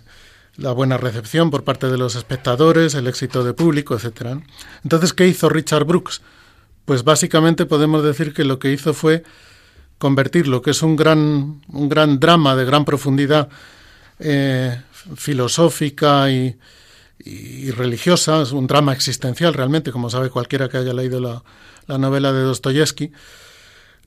[0.58, 4.42] la buena recepción por parte de los espectadores, el éxito de público, etcétera.
[4.84, 6.22] Entonces, ¿qué hizo Richard Brooks?
[6.86, 9.24] Pues básicamente podemos decir que lo que hizo fue
[10.00, 13.50] convertir lo que es un gran, un gran drama de gran profundidad
[14.18, 14.82] eh,
[15.16, 16.58] filosófica y,
[17.72, 22.42] religiosa, es un drama existencial realmente, como sabe cualquiera que haya leído la, novela de
[22.42, 23.12] Dostoyevsky,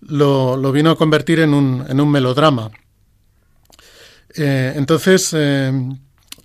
[0.00, 2.70] lo, lo, vino a convertir en un, en un melodrama.
[4.34, 5.72] Eh, entonces, eh,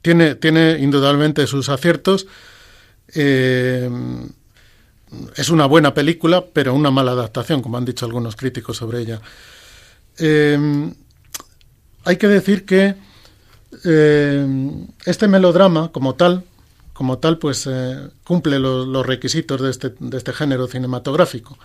[0.01, 2.27] tiene, tiene indudablemente sus aciertos.
[3.13, 3.89] Eh,
[5.35, 9.21] es una buena película, pero una mala adaptación, como han dicho algunos críticos sobre ella.
[12.03, 12.95] Hay que decir que
[15.05, 16.43] este melodrama, como tal,
[16.97, 17.69] como tal, pues
[18.23, 21.59] cumple los, requisitos de este, este, género cinematográfico.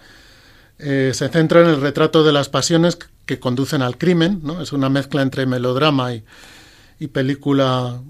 [0.78, 4.60] se centra en el retrato de las pasiones que conducen al crimen, ¿no?
[4.60, 6.22] Es una mezcla entre melodrama y,
[7.08, 8.00] película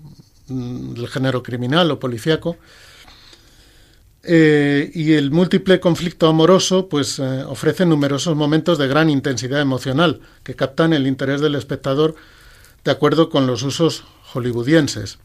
[0.49, 2.59] mm, del género criminal o policíaco.
[4.25, 10.21] Eh, y el múltiple conflicto amoroso pues eh, ofrece numerosos momentos de gran intensidad emocional
[10.45, 12.15] que captan el interés del espectador
[12.85, 15.19] de acuerdo con los usos hollywoodienses.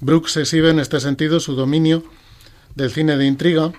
[0.00, 2.04] Brooks exhibe en este sentido su dominio
[2.74, 3.72] del cine de intriga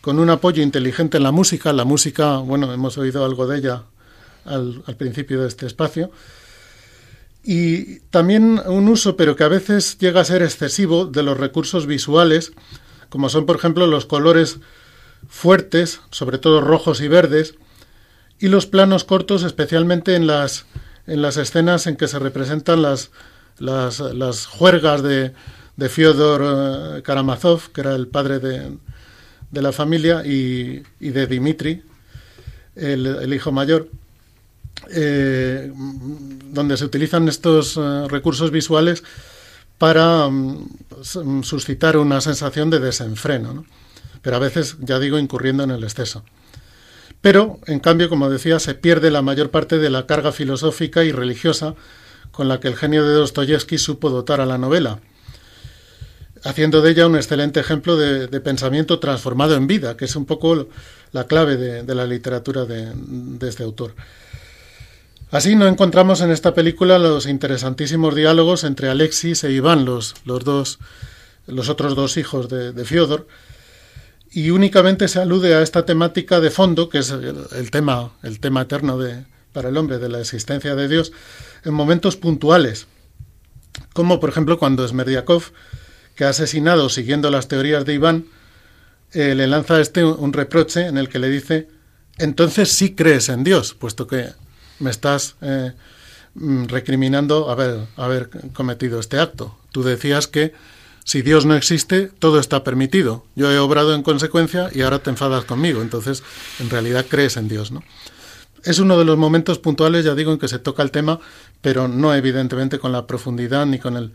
[0.00, 1.72] con un apoyo inteligente en la música.
[1.72, 3.84] La música, bueno, hemos oído algo de ella
[4.44, 6.10] al principio de este espacio
[7.48, 11.86] y también un uso, pero que a veces llega a ser excesivo, de los recursos
[11.86, 12.52] visuales,
[13.08, 14.58] como son, por ejemplo, los colores
[15.28, 17.54] fuertes, sobre todo rojos y verdes,
[18.40, 20.66] y los planos cortos, especialmente en las,
[21.06, 23.12] en las escenas en que se representan las,
[23.58, 25.32] las, las juergas de,
[25.76, 28.76] de Fyodor eh, Karamazov, que era el padre de,
[29.50, 31.82] de la familia, y, y de Dimitri,
[32.74, 33.88] el, el hijo mayor.
[34.90, 39.02] Eh, donde se utilizan estos eh, recursos visuales
[39.78, 43.64] para mm, suscitar una sensación de desenfreno,
[44.22, 46.24] pero a veces, ya digo, incurriendo en el exceso.
[47.20, 51.10] Pero, en cambio, como decía, se pierde la mayor parte de la carga filosófica y
[51.10, 51.74] religiosa
[52.36, 55.00] con la que el genio de Dostoyevsky supo dotar a la novela,
[56.44, 60.68] haciendo de ella un excelente ejemplo de, pensamiento transformado en vida, que es un poco
[61.12, 63.94] la clave de, la literatura de este autor.
[65.30, 70.44] Así no encontramos en esta película los interesantísimos diálogos entre Alexis e Iván, los, los
[70.44, 70.78] dos,
[71.46, 73.26] los otros dos hijos de, de Fiodor,
[74.30, 78.62] y únicamente se alude a esta temática de fondo, que es el, tema, el tema
[78.62, 81.12] eterno de, para el hombre de la existencia de Dios,
[81.66, 82.86] en momentos puntuales,
[83.92, 85.52] como por ejemplo cuando Smerdiakov,
[86.14, 88.26] que ha asesinado siguiendo las teorías de Iván,
[89.12, 91.68] eh, le lanza a este un reproche en el que le dice,
[92.18, 94.28] entonces sí crees en Dios, puesto que
[94.78, 95.72] me estás eh,
[96.34, 99.58] mm, recriminando haber, haber cometido este acto.
[99.72, 100.54] Tú decías que
[101.04, 103.24] si Dios no existe, todo está permitido.
[103.34, 105.82] Yo he obrado en consecuencia y ahora te enfadas conmigo.
[105.82, 106.22] Entonces,
[106.58, 107.82] en realidad crees en Dios, ¿no?
[108.66, 111.20] Es uno de los momentos puntuales, ya digo, en que se toca el tema,
[111.60, 114.12] pero no evidentemente con la profundidad ni con el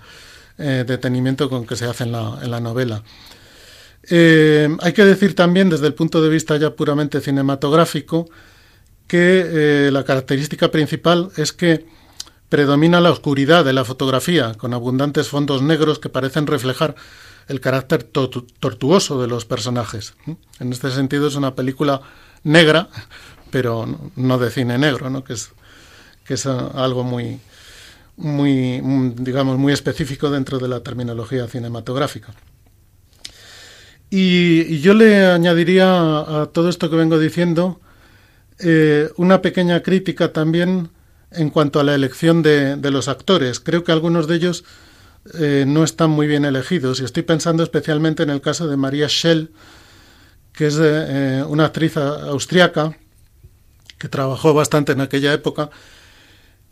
[0.57, 3.03] eh, detenimiento con que se hace en la, en la novela.
[4.09, 8.29] Eh, hay que decir también, desde el punto de vista ya puramente cinematográfico,
[9.07, 11.85] que eh, la característica principal es que
[12.49, 16.95] predomina la oscuridad de la fotografía, con abundantes fondos negros que parecen reflejar
[17.47, 20.13] el carácter tortuoso de los personajes.
[20.59, 22.01] En este sentido es una película
[22.43, 22.89] negra,
[23.51, 23.85] pero
[24.15, 25.23] no de cine negro, ¿no?
[25.23, 27.39] que es, algo muy,
[28.15, 28.81] muy,
[29.17, 32.33] digamos, muy específico dentro de la terminología cinematográfica.
[34.09, 37.81] Y, yo le añadiría a, todo esto que vengo diciendo
[38.59, 40.89] eh, una pequeña crítica también
[41.31, 43.59] en cuanto a la elección de, los actores.
[43.59, 44.63] Creo que algunos de ellos
[45.39, 49.07] eh, no están muy bien elegidos y estoy pensando especialmente en el caso de María
[49.07, 49.51] Schell,
[50.53, 52.97] que es eh, una actriz austriaca
[54.01, 55.69] que trabajó bastante en aquella época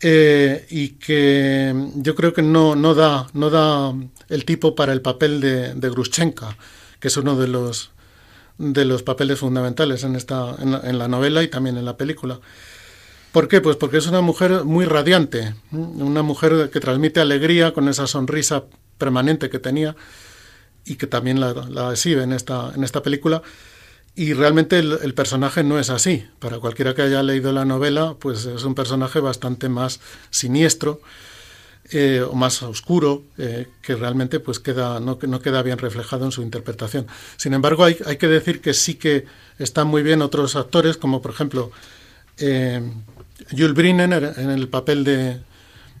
[0.00, 3.94] eh, y que yo creo que no, no, da, no da
[4.28, 6.56] el tipo para el papel de, de Gruschenka,
[6.98, 7.92] que es uno de los,
[8.58, 12.40] de los papeles fundamentales en, esta, en la novela y también en la película.
[13.30, 13.60] ¿Por qué?
[13.60, 18.64] Pues porque es una mujer muy radiante, una mujer que transmite alegría con esa sonrisa
[18.98, 19.94] permanente que tenía
[20.84, 23.40] y que también la, exhibe en esta, en esta película.
[24.14, 26.26] Y realmente el, personaje no es así.
[26.40, 30.00] Para cualquiera que haya leído la novela, pues es un personaje bastante más
[30.30, 31.00] siniestro
[31.92, 36.32] eh, o más oscuro, eh, que realmente pues queda, no, no, queda bien reflejado en
[36.32, 37.06] su interpretación.
[37.36, 39.26] Sin embargo, hay, hay, que decir que sí que
[39.58, 41.70] están muy bien otros actores, como por ejemplo
[42.38, 42.82] eh,
[43.50, 45.40] Jules Briner en el papel de,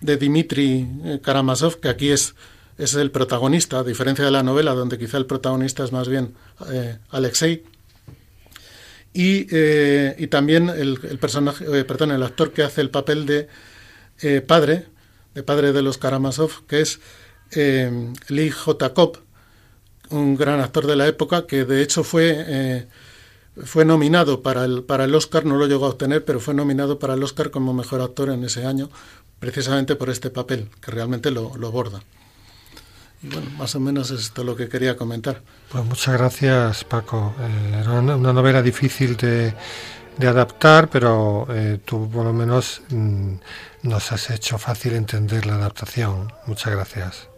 [0.00, 2.34] de Dmitri eh, Karamazov, que aquí es,
[2.76, 6.34] es el protagonista, a diferencia de la novela, donde quizá el protagonista es más bien
[7.10, 7.64] Alexei.
[9.12, 13.48] Y, eh, y también el, el personaje, perdón, el actor que hace el papel de
[14.46, 14.86] padre,
[15.34, 17.00] de padre de los Karamazov, que es
[18.28, 18.94] Lee J.
[18.94, 19.16] Kopp,
[20.10, 22.86] un gran actor de la época, que de hecho fue
[23.64, 26.98] fue nominado para el, para el Oscar, no lo llegó a obtener, pero fue nominado
[26.98, 28.90] para el Oscar como mejor actor en ese año,
[29.38, 32.02] precisamente por este papel, que realmente lo, lo borda.
[33.22, 35.42] Y bueno, más o menos es esto lo que quería comentar.
[35.70, 37.34] Pues muchas gracias, Paco.
[37.38, 39.54] Eh, era una, novela difícil de,
[40.16, 43.34] de adaptar, pero eh, tú por lo menos mm,
[43.82, 46.32] nos has hecho fácil entender la adaptación.
[46.46, 47.28] Muchas gracias.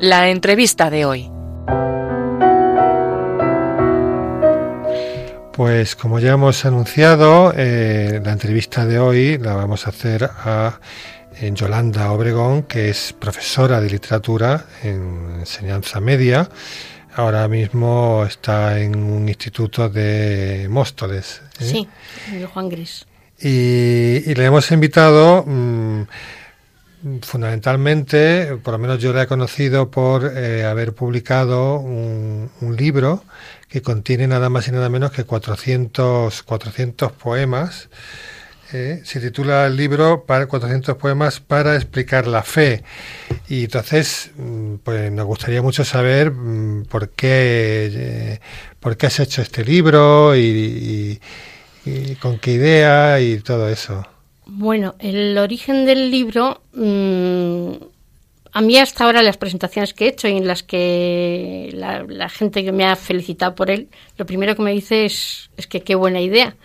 [0.00, 1.30] La entrevista de hoy.
[5.52, 10.78] Pues como ya hemos anunciado, eh, la entrevista de hoy la vamos a hacer a
[11.52, 16.48] Yolanda Obregón, que es profesora de literatura en enseñanza media.
[17.16, 21.42] Ahora mismo está en un instituto de Móstoles.
[21.58, 21.64] ¿eh?
[21.64, 21.88] Sí,
[22.32, 23.04] de Juan Gris.
[23.40, 26.02] Y, le hemos invitado mm,
[27.22, 33.24] fundamentalmente, por lo menos yo la he conocido por eh, haber publicado un, libro
[33.68, 37.88] que contiene nada más y nada menos que 400, 400 poemas.
[38.72, 42.84] Eh, se titula el libro para 400 poemas para explicar la fe.
[43.48, 48.40] Y entonces, mm, pues nos gustaría mucho saber mm, por qué, eh,
[48.80, 51.20] por qué has hecho este libro y
[52.20, 54.06] con qué idea y todo eso.
[54.50, 57.72] Bueno, el origen del libro, mm,
[58.52, 62.64] a mí hasta ahora las presentaciones que he hecho y en las que la, gente
[62.64, 65.94] que me ha felicitado por él, lo primero que me dice es, es que qué
[65.94, 66.56] buena idea.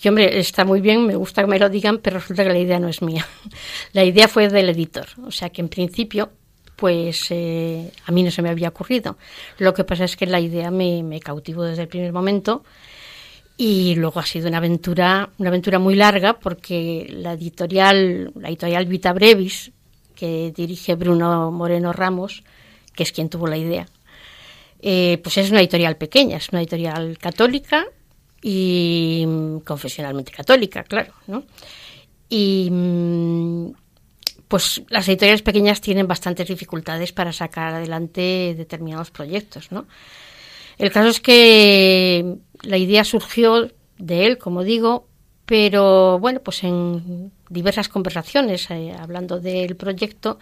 [0.00, 2.58] Y hombre, está muy bien, me gusta que me lo digan, pero resulta que la
[2.58, 3.26] idea no es mía.
[3.92, 5.06] La idea fue del editor.
[5.26, 6.30] O sea que en principio,
[6.76, 9.18] pues eh, a mí no se me había ocurrido.
[9.58, 12.62] Lo que pasa es que la idea me, me cautivó desde el primer momento
[13.56, 18.86] y luego ha sido una aventura, una aventura muy larga porque la editorial, la editorial
[18.86, 19.70] Vita Brevis,
[20.14, 22.42] que dirige Bruno Moreno Ramos,
[22.94, 23.86] que es quien tuvo la idea,
[24.80, 27.86] eh, pues es una editorial pequeña, es una editorial católica
[28.42, 31.44] y mm, confesionalmente católica, claro, ¿no?
[32.28, 33.70] Y mm,
[34.48, 39.86] pues las editoriales pequeñas tienen bastantes dificultades para sacar adelante determinados proyectos, ¿no?
[40.78, 45.08] El caso es que la idea surgió de él, como digo,
[45.46, 50.38] pero bueno, pues en diversas conversaciones, eh, hablando del proyecto,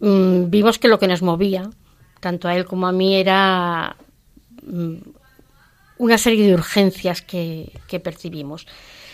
[0.00, 1.68] mm, vimos que lo que nos movía,
[2.20, 3.96] tanto a él como a mí, era
[4.62, 4.96] mm,
[5.98, 7.72] una serie de urgencias que,
[8.02, 8.66] percibimos.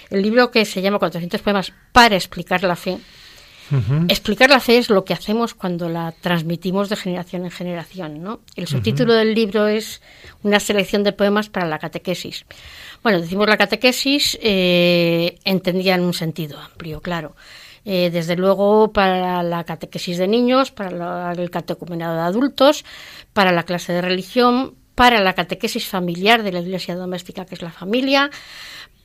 [0.09, 2.99] El libro que se llama 400 poemas para explicar la fe,
[4.09, 8.23] Explicar la fe es lo que hacemos cuando la transmitimos de generación en generación.
[8.23, 8.41] ¿no?
[8.55, 10.03] El subtítulo del libro es
[10.43, 12.47] Una selección de poemas para la catequesis.
[13.03, 17.35] Bueno, decimos la catequesis, eh, entendía en un sentido amplio, claro.
[17.85, 22.85] Eh, desde luego para la catequesis de niños, para el catecumenado de adultos,
[23.33, 27.63] para la clase de religión, para la catequesis familiar de la iglesia doméstica, que es
[27.63, 28.31] la familia,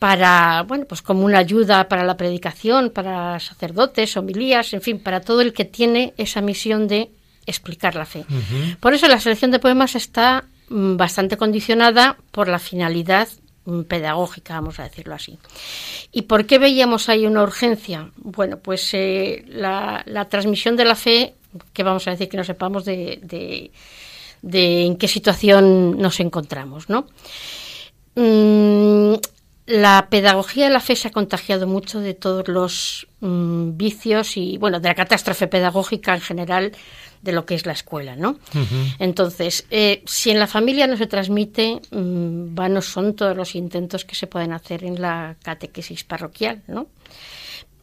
[0.01, 5.21] para, bueno, pues como una ayuda para la predicación, para sacerdotes, homilías, en fin, para
[5.21, 7.11] todo el que tiene esa misión de
[7.45, 8.25] explicar la fe.
[8.79, 13.27] Por eso la selección de poemas está mm, bastante condicionada por la finalidad
[13.65, 15.37] mm, pedagógica, vamos a decirlo así.
[16.11, 18.09] ¿Y por qué veíamos ahí una urgencia?
[18.15, 21.35] Bueno, pues eh, la, transmisión de la fe,
[21.73, 23.19] que vamos a decir que no sepamos de,
[24.41, 27.05] de, en qué situación nos encontramos, ¿no?
[28.15, 29.13] Mm,
[29.71, 34.57] la pedagogía de la fe se ha contagiado mucho de todos los mm, vicios y,
[34.57, 36.71] bueno, de la catástrofe pedagógica en general
[37.21, 38.37] de lo que es la escuela, ¿no?
[38.99, 44.03] Entonces, eh, si en la familia no se transmite, mm, vanos son todos los intentos
[44.03, 46.87] que se pueden hacer en la catequesis parroquial, ¿no?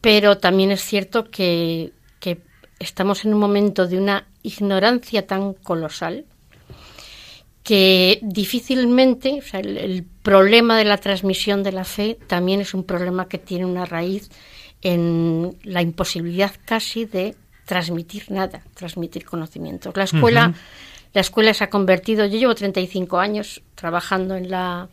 [0.00, 2.40] Pero también es cierto que, que
[2.78, 6.26] estamos en un momento de una ignorancia tan colosal
[7.68, 12.82] que difícilmente, o sea, el, problema de la transmisión de la fe también es un
[12.82, 14.30] problema que tiene una raíz
[14.80, 17.34] en la imposibilidad casi de
[17.66, 19.94] transmitir nada, transmitir conocimientos.
[19.94, 20.54] La escuela,
[21.12, 24.88] la escuela se ha convertido, yo llevo 35 años trabajando en la,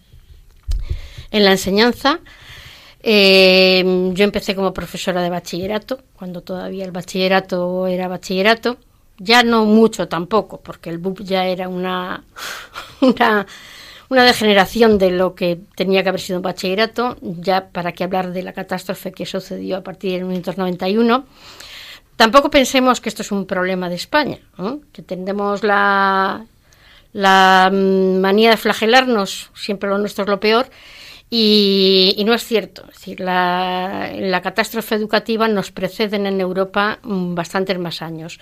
[1.32, 2.20] en la enseñanza.
[3.02, 8.80] Eh, yo empecé como profesora de bachillerato, cuando todavía el bachillerato era bachillerato
[9.18, 12.24] ya no mucho tampoco, porque el BUP ya era una,
[13.02, 13.46] una,
[14.24, 18.44] degeneración de lo que tenía que haber sido un bachillerato, ya para qué hablar de
[18.44, 21.26] la catástrofe que sucedió a partir de 1991.
[22.16, 24.40] Tampoco pensemos que esto es un problema de España,
[24.94, 26.46] que tendemos la,
[27.12, 30.68] la mm, manía de flagelarnos, siempre lo nuestro es lo peor,
[31.30, 32.84] y, no es cierto.
[32.84, 38.40] Es decir, la, la catástrofe educativa nos preceden en Europa mm, bastantes más años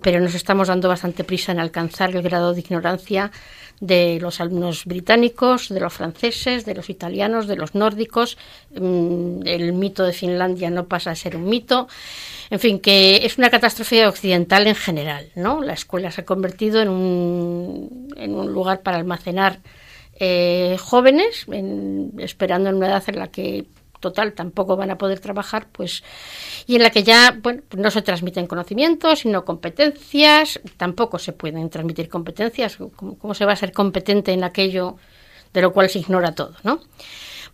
[0.00, 3.30] pero nos estamos dando bastante prisa en alcanzar el grado de ignorancia
[3.80, 8.38] de los alumnos británicos, de los franceses, de los italianos, de los nórdicos.
[8.70, 11.88] Mm, el mito de Finlandia no pasa a ser un mito.
[12.50, 15.62] En fin, que es una catástrofe occidental en general, ¿no?
[15.62, 19.58] La escuela se ha convertido en un, en un lugar para almacenar
[20.20, 21.46] eh, jóvenes,
[22.18, 23.66] esperando en una edad en la que
[24.02, 26.04] total tampoco van a poder trabajar, pues,
[26.66, 31.32] y en la que ya, bueno, pues no se transmiten conocimientos, sino competencias, tampoco se
[31.32, 34.96] pueden transmitir competencias, ¿cómo, se va a ser competente en aquello
[35.54, 36.80] de lo cual se ignora todo, ¿no?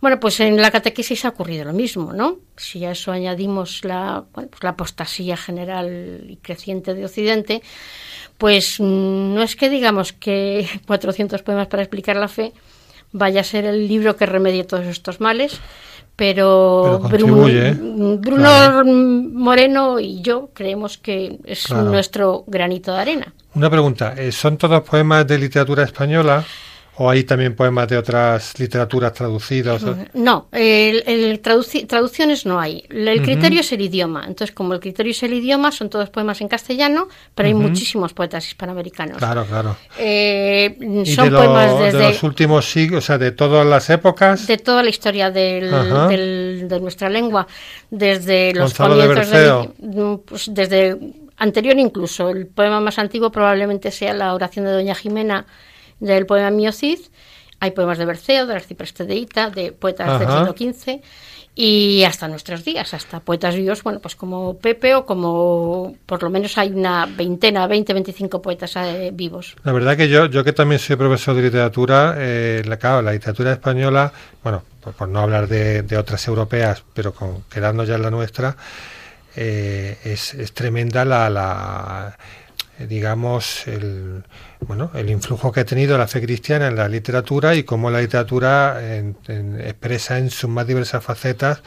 [0.01, 2.37] Bueno, pues en la catequesis ha ocurrido lo mismo, ¿no?
[2.55, 7.61] Si a eso añadimos la, pues la apostasía general y creciente de Occidente,
[8.37, 12.53] pues mm, no es que digamos que 400 poemas para explicar la fe
[13.11, 15.59] vaya a ser el libro que remedie todos estos males,
[16.19, 16.99] pero,
[18.19, 23.33] Bruno, Moreno y yo creemos que es nuestro granito de arena.
[23.53, 26.43] Una pregunta, eh, ¿son todos poemas de literatura española?
[27.01, 29.81] ¿O hay también poemas de otras literaturas traducidas?
[30.13, 32.83] No, el, traducciones no hay.
[32.89, 34.25] El criterio es el idioma.
[34.27, 38.11] Entonces, como el criterio es el idioma, son todos poemas en castellano, pero hay muchísimos
[38.11, 39.17] poetas hispanoamericanos.
[39.17, 39.77] Claro, claro.
[39.97, 40.75] Eh,
[41.05, 41.97] son poemas desde...
[41.99, 44.45] De los últimos siglos, o sea, de todas las épocas.
[44.45, 47.47] De toda la historia de nuestra lengua.
[47.89, 50.19] Desde los comienzos de...
[50.25, 50.97] Pues, desde
[51.37, 52.29] anterior incluso.
[52.29, 55.45] El poema más antiguo probablemente sea la oración de Doña Jimena
[55.99, 56.99] del poema Mío Cid.
[57.59, 61.01] Hay poemas de Berceo, de Arcipreste de Ita, de poetas del siglo XV
[61.61, 66.29] y hasta nuestros días, hasta poetas vivos, bueno, pues como Pepe o como por lo
[66.29, 69.57] menos hay una veintena, 20, 25 poetas eh, vivos.
[69.65, 73.51] La verdad que yo, yo que también soy profesor de literatura, eh, la, la literatura
[73.51, 74.63] española, bueno,
[74.97, 78.55] por, no hablar de, otras europeas, pero con, quedarnos ya en la nuestra,
[79.35, 82.17] eh, es, es, tremenda la, la
[82.87, 84.23] digamos, el,
[84.61, 88.01] bueno, el influjo que ha tenido la fe cristiana en la literatura y cómo la
[88.01, 88.79] literatura
[89.59, 91.61] expresa en sus más diversas facetas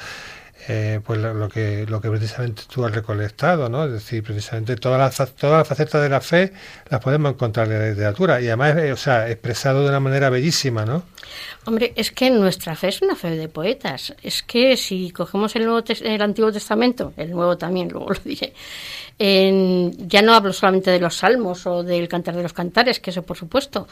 [0.69, 3.85] eh, pues lo, que lo que precisamente tú has recolectado, ¿no?
[3.85, 6.53] Es decir, precisamente todas las todas las facetas de la fe
[6.89, 10.31] las podemos encontrar en la literatura y además, eh, o sea, expresado de una manera
[10.31, 11.03] bellísima, ¿no?
[11.65, 14.15] Hombre, es que nuestra fe es una fe de poetas.
[14.23, 18.53] Es que si cogemos el Nuevo el Antiguo Testamento, el Nuevo también, luego lo diré,
[19.23, 23.23] ya no hablo solamente de los salmos o del cantar de los cantares, que eso
[23.23, 23.87] por supuesto,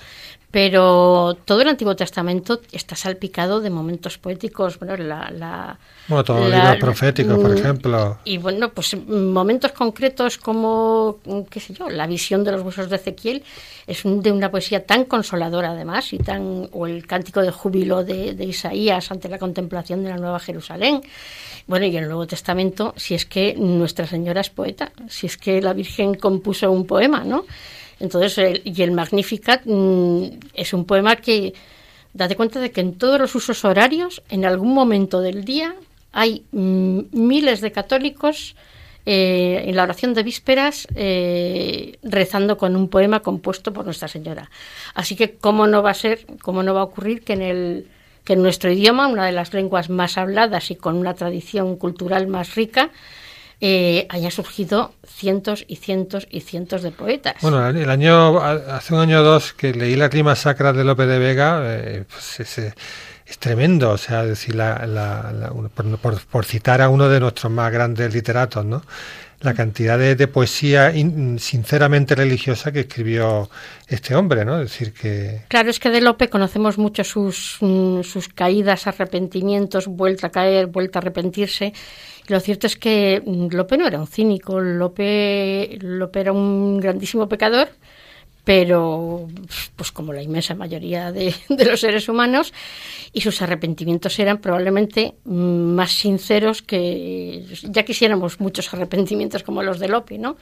[0.50, 5.78] pero todo el Antiguo Testamento está salpicado de momentos poéticos, bueno, la...
[6.08, 8.18] bueno, todos los libros proféticos, por mm, ejemplo.
[8.24, 11.18] Y bueno, pues momentos concretos como,
[11.48, 13.44] qué sé yo, la visión de los huesos de Ezequiel
[13.86, 18.34] es de una poesía tan consoladora además, y tan o el cántico de júbilo de,
[18.34, 21.02] de Isaías ante la contemplación de la Nueva Jerusalén.
[21.68, 25.60] Bueno, y el Nuevo Testamento, si es que Nuestra Señora es poeta, si es que
[25.60, 27.44] la Virgen compuso un poema, ¿no?
[27.98, 31.52] Entonces, y el Magnificat mm, es un poema que,
[32.14, 35.74] date cuenta de que en todos los usos horarios, en algún momento del día,
[36.12, 38.56] hay mm, miles de católicos
[39.04, 44.50] eh, en la oración de vísperas eh, rezando con un poema compuesto por Nuestra Señora.
[44.94, 47.86] Así que, ¿cómo no va a ser, cómo no va a ocurrir que en el
[48.24, 52.26] que en nuestro idioma, una de las lenguas más habladas y con una tradición cultural
[52.26, 52.90] más rica,
[53.60, 57.34] eh, haya surgido cientos y cientos y cientos de poetas.
[57.42, 61.04] Bueno, el año hace un año o dos que leí la clima sacra de Lope
[61.04, 62.74] de Vega, eh, pues es,
[63.38, 65.52] tremendo, o sea, decir la,
[66.30, 68.82] por, citar a uno de nuestros más grandes literatos, ¿no?
[69.40, 70.92] La cantidad de, poesía
[71.38, 73.48] sinceramente religiosa que escribió
[73.88, 74.60] este hombre, ¿no?
[74.60, 79.86] Es decir que claro es que de Lope conocemos mucho sus mm, sus caídas, arrepentimientos,
[79.86, 81.72] vuelta a caer, vuelta a arrepentirse
[82.30, 87.28] lo cierto es que mm, Lope no era un cínico, Lope, Lope era un grandísimo
[87.28, 87.68] pecador,
[88.44, 89.28] pero
[89.76, 92.52] pues como la inmensa mayoría de, los seres humanos,
[93.12, 99.88] y sus arrepentimientos eran probablemente más sinceros que ya quisiéramos muchos arrepentimientos como los de
[99.88, 100.36] Lope, ¿no?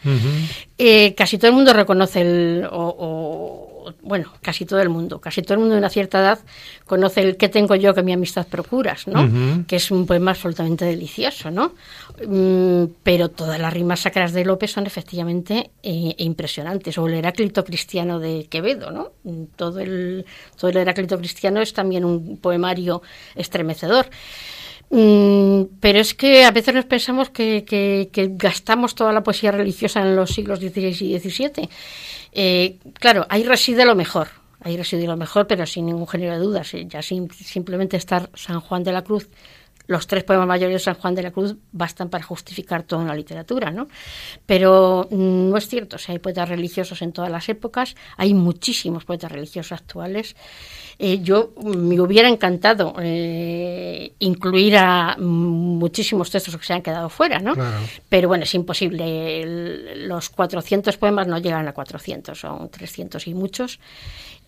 [0.77, 5.55] Eh, casi todo el mundo reconoce el, o bueno, casi todo el mundo, casi todo
[5.55, 6.39] el mundo de una cierta edad
[6.87, 9.67] conoce el que tengo yo que mi amistad procuras, ¿no?
[9.67, 11.73] Que es un poema absolutamente delicioso, ¿no?
[12.27, 16.97] Mm, pero todas las rimas sacras de López son efectivamente eh, impresionantes.
[16.99, 19.13] O el Heráclito cristiano de Quevedo, ¿no?
[19.57, 20.25] Todo el,
[20.57, 23.03] todo el Heráclito cristiano es también un poemario
[23.35, 24.07] estremecedor.
[24.91, 30.01] Mm, pero es que a veces nos pensamos que, que, gastamos toda la poesía religiosa
[30.01, 31.69] en los siglos XVI y XVII.
[32.33, 34.29] Eh, claro, ahí reside lo mejor,
[34.61, 36.75] ahí reside lo mejor, pero sin ningún género de dudas.
[36.75, 39.29] Eh, ya sin, simplemente estar San Juan de la Cruz,
[39.89, 43.15] los tres poemas mayores de San Juan de la Cruz bastan para justificar toda una
[43.15, 43.89] literatura, ¿no?
[44.47, 48.35] Pero mm, no es cierto, o sea, hay poetas religiosos en todas las épocas, hay
[48.35, 50.37] muchísimos poetas religiosos actuales.
[50.99, 52.95] Eh, yo me hubiera encantado
[54.19, 57.55] incluir a muchísimos textos que se han quedado fuera, ¿no?
[58.09, 59.97] Pero bueno, es imposible.
[60.07, 63.79] los 400 poemas no llegan a 400, son 300 y muchos.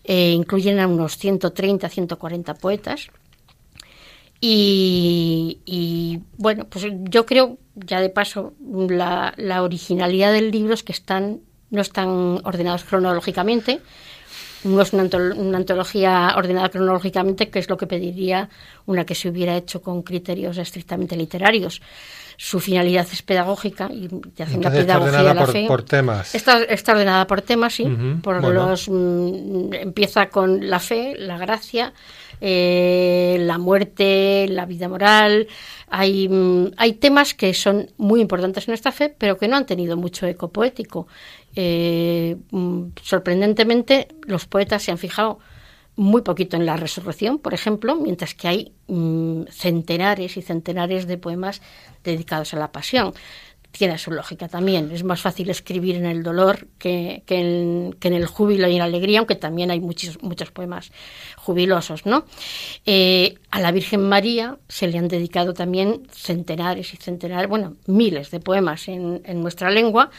[0.03, 3.09] Eh, incluyen a unos 130, 140 poetas.
[4.43, 10.91] Y, bueno, pues yo creo, ya de paso, la, la originalidad del libro es que
[10.91, 13.81] están, no están ordenados cronológicamente,
[14.63, 18.49] no es una, antología ordenada cronológicamente, que es lo que pediría
[18.85, 21.81] una que se hubiera hecho con criterios estrictamente literarios.
[22.37, 25.65] Su finalidad es pedagógica y te hacen la pedagogía de la por, fe.
[25.67, 26.33] por temas.
[26.33, 27.85] Está, está, ordenada por temas, sí.
[28.23, 31.93] por los, mm, empieza con la fe, la gracia,
[32.41, 35.47] eh, la muerte, la vida moral.
[35.89, 39.65] Hay, mm, hay temas que son muy importantes en esta fe, pero que no han
[39.65, 41.07] tenido mucho eco poético.
[41.55, 45.39] Eh, mm, sorprendentemente, los poetas se han fijado
[45.95, 51.17] muy poquito en la resurrección, por ejemplo, mientras que hay mm, centenares y centenares de
[51.17, 51.61] poemas
[52.03, 53.13] dedicados a la pasión.
[53.71, 54.91] Tiene su lógica también.
[54.91, 58.85] Es más fácil escribir en el dolor que, que, en, el júbilo y en la
[58.85, 60.91] alegría, aunque también hay muchos, muchos poemas
[61.37, 62.25] jubilosos, ¿no?
[62.85, 68.31] Eh, a la Virgen María se le han dedicado también centenares y centenares, bueno, miles
[68.31, 70.09] de poemas en, en nuestra lengua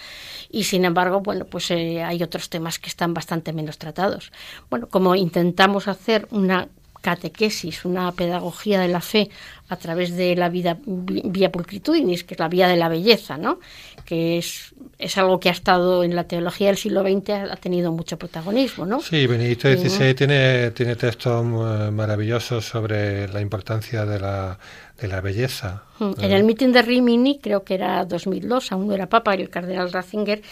[0.50, 4.32] y sin embargo, bueno, pues eh, hay otros temas que están bastante menos tratados.
[4.68, 6.68] Bueno, como intentamos hacer una
[7.02, 9.28] catequesis, una pedagogía de la fe
[9.68, 13.58] a través de la vida vía pulcritudinis, que es la vía de la belleza, ¿no?
[14.04, 17.92] que es, es algo que ha estado en la teología del siglo XX, ha tenido
[17.92, 18.86] mucho protagonismo.
[18.86, 19.00] ¿no?
[19.00, 24.58] Sí, Benedicto XVI tiene, tiene textos maravillosos sobre la importancia de la,
[25.02, 25.82] de la belleza.
[25.98, 29.50] Mm, en el mitin de Rimini, creo que era 2002, aún no era papa, el
[29.50, 30.42] cardenal Ratzinger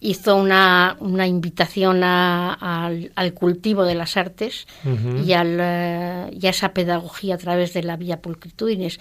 [0.00, 4.66] hizo una, una invitación al, cultivo de las artes
[5.24, 9.00] y, al, eh, y, a esa pedagogía a través de la vía pulcritudines.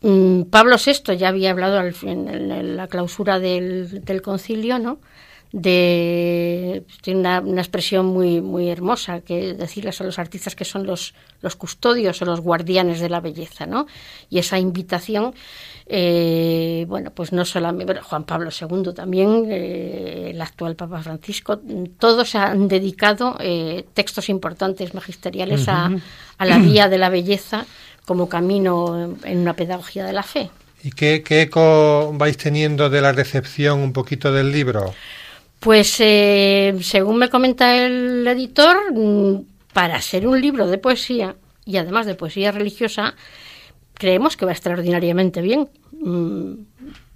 [0.00, 5.00] Mm, Pablo VI ya había hablado en, la clausura del, del concilio, ¿no?
[5.52, 10.86] De tiene una, una, expresión muy muy hermosa que decirles a los artistas que son
[10.86, 13.86] los los custodios o los guardianes de la belleza no
[14.28, 15.34] y esa invitación
[15.86, 21.58] eh, bueno pues no solamente Juan Pablo II también eh, el actual Papa Francisco
[21.98, 25.90] todos han dedicado eh, textos importantes magisteriales a,
[26.36, 27.64] a la vía de la belleza
[28.04, 30.50] como camino en una pedagogía de la fe.
[30.82, 34.94] ¿Y qué, qué eco vais teniendo de la recepción un poquito del libro?
[35.60, 41.76] Pues eh, según me comenta el editor, mm, para ser un libro de poesía y
[41.76, 43.14] además de poesía religiosa,
[43.94, 45.68] creemos que va extraordinariamente bien.
[45.92, 46.52] Mm,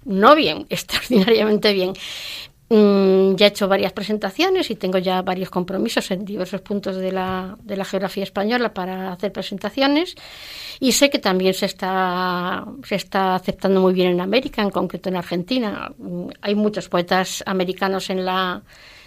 [0.05, 1.93] no bien, extraordinariamente bien.
[2.75, 7.13] Mm, ya he hecho varias presentaciones y tengo ya varios compromisos en diversos puntos de
[7.13, 10.15] la, de la geografía española para hacer presentaciones
[10.81, 15.11] y sé que también se está, se está aceptando muy bien en América, en concreto
[15.11, 15.93] en Argentina.
[15.99, 18.63] Mm, hay muchos poetas americanos en la,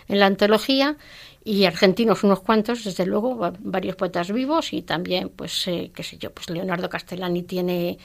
[0.09, 0.95] en la antología
[1.43, 6.19] y argentinos unos cuantos, desde luego, varios poetas vivos y también, pues, eh, qué sé
[6.19, 7.97] yo, pues Leonardo Castellani tiene,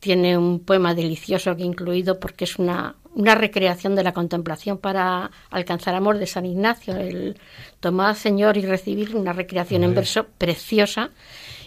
[0.00, 4.78] tiene un poema delicioso que he incluido porque es una, una recreación de la contemplación
[4.78, 7.36] para alcanzar amor de San Ignacio, el
[7.78, 11.10] tomar Señor y recibir una recreación en verso preciosa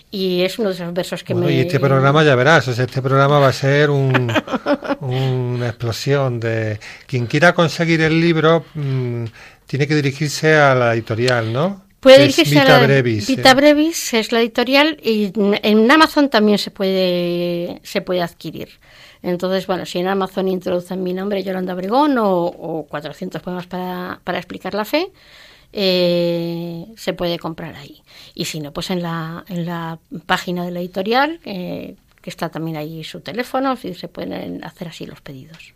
[0.10, 1.52] y es uno de esos versos que me...
[1.52, 4.32] Y este programa ya verás, este programa va a ser un,
[5.00, 6.80] una explosión de...
[7.08, 9.26] Quien quiera conseguir el libro mm,
[9.66, 11.83] tiene que dirigirse a la editorial, ¿no?
[12.04, 13.28] Puede dirigirse Vita a la, Brevis.
[13.28, 15.32] Vita Brevis es la editorial y
[15.64, 18.70] en Amazon también se puede, se puede adquirir.
[19.22, 24.38] Entonces, bueno, si en Amazon introducen mi nombre, Yolanda Obregón, o, 400 poemas para, para
[24.38, 25.14] explicar la fe,
[25.72, 28.04] eh, se puede comprar ahí.
[28.36, 32.50] Y si no, pues en la, en la página de la editorial, eh, que está
[32.50, 35.74] también ahí su teléfono, y se pueden hacer así los pedidos.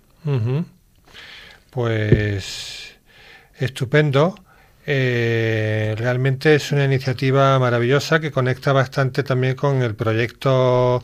[1.72, 2.98] Pues
[3.58, 4.36] estupendo.
[4.90, 11.04] Eh, realmente es una iniciativa maravillosa que conecta bastante también con el proyecto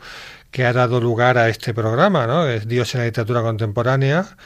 [0.52, 2.48] que ha dado lugar a este programa, ¿no?
[2.48, 4.38] Es Dios en la literatura contemporánea,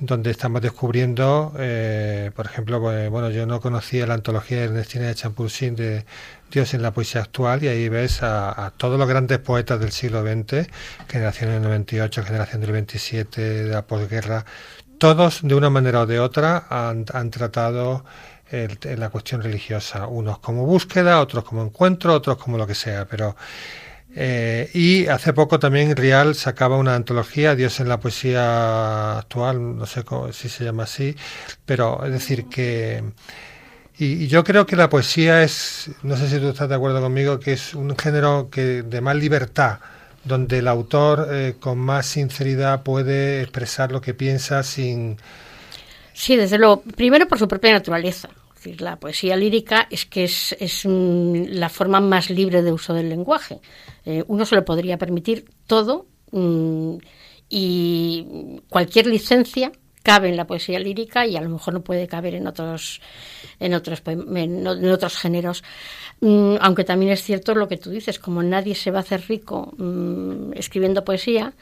[0.00, 5.06] donde estamos descubriendo, eh, por ejemplo, pues, bueno, yo no conocía la antología de Ernestina
[5.06, 6.04] de Champursin de
[6.50, 10.22] Dios en la poesía actual y ahí ves a, todos los grandes poetas del siglo
[10.22, 10.66] XX,
[11.08, 14.44] generación del 98, generación del 27, de la posguerra,
[15.02, 18.04] todos de una manera o de otra han, tratado
[18.96, 23.34] la cuestión religiosa, unos como búsqueda, otros como encuentro, otros como lo que sea, pero
[24.14, 29.86] eh, y hace poco también Rial sacaba una antología, Dios en la poesía actual, no
[29.86, 31.16] sé si se llama así,
[31.64, 33.02] pero es decir que...
[33.98, 37.38] Y, yo creo que la poesía es, no sé si tú estás de acuerdo conmigo,
[37.40, 39.78] que es un género que de más libertad,
[40.24, 45.18] donde el autor eh, con más sinceridad puede expresar lo que piensa sin...
[46.14, 46.82] Sí, desde luego.
[46.96, 48.28] Primero por su propia naturaleza
[48.78, 53.60] la poesía lírica es que es, la forma más libre de uso del lenguaje.
[54.04, 56.96] Eh, uno se lo podría permitir todo mm,
[57.48, 62.34] y cualquier licencia cabe en la poesía lírica y a lo mejor no puede caber
[62.34, 63.00] en otros
[63.60, 65.62] en otros en, otros géneros
[66.20, 69.22] mm, aunque también es cierto lo que tú dices como nadie se va a hacer
[69.28, 71.52] rico mm, escribiendo poesía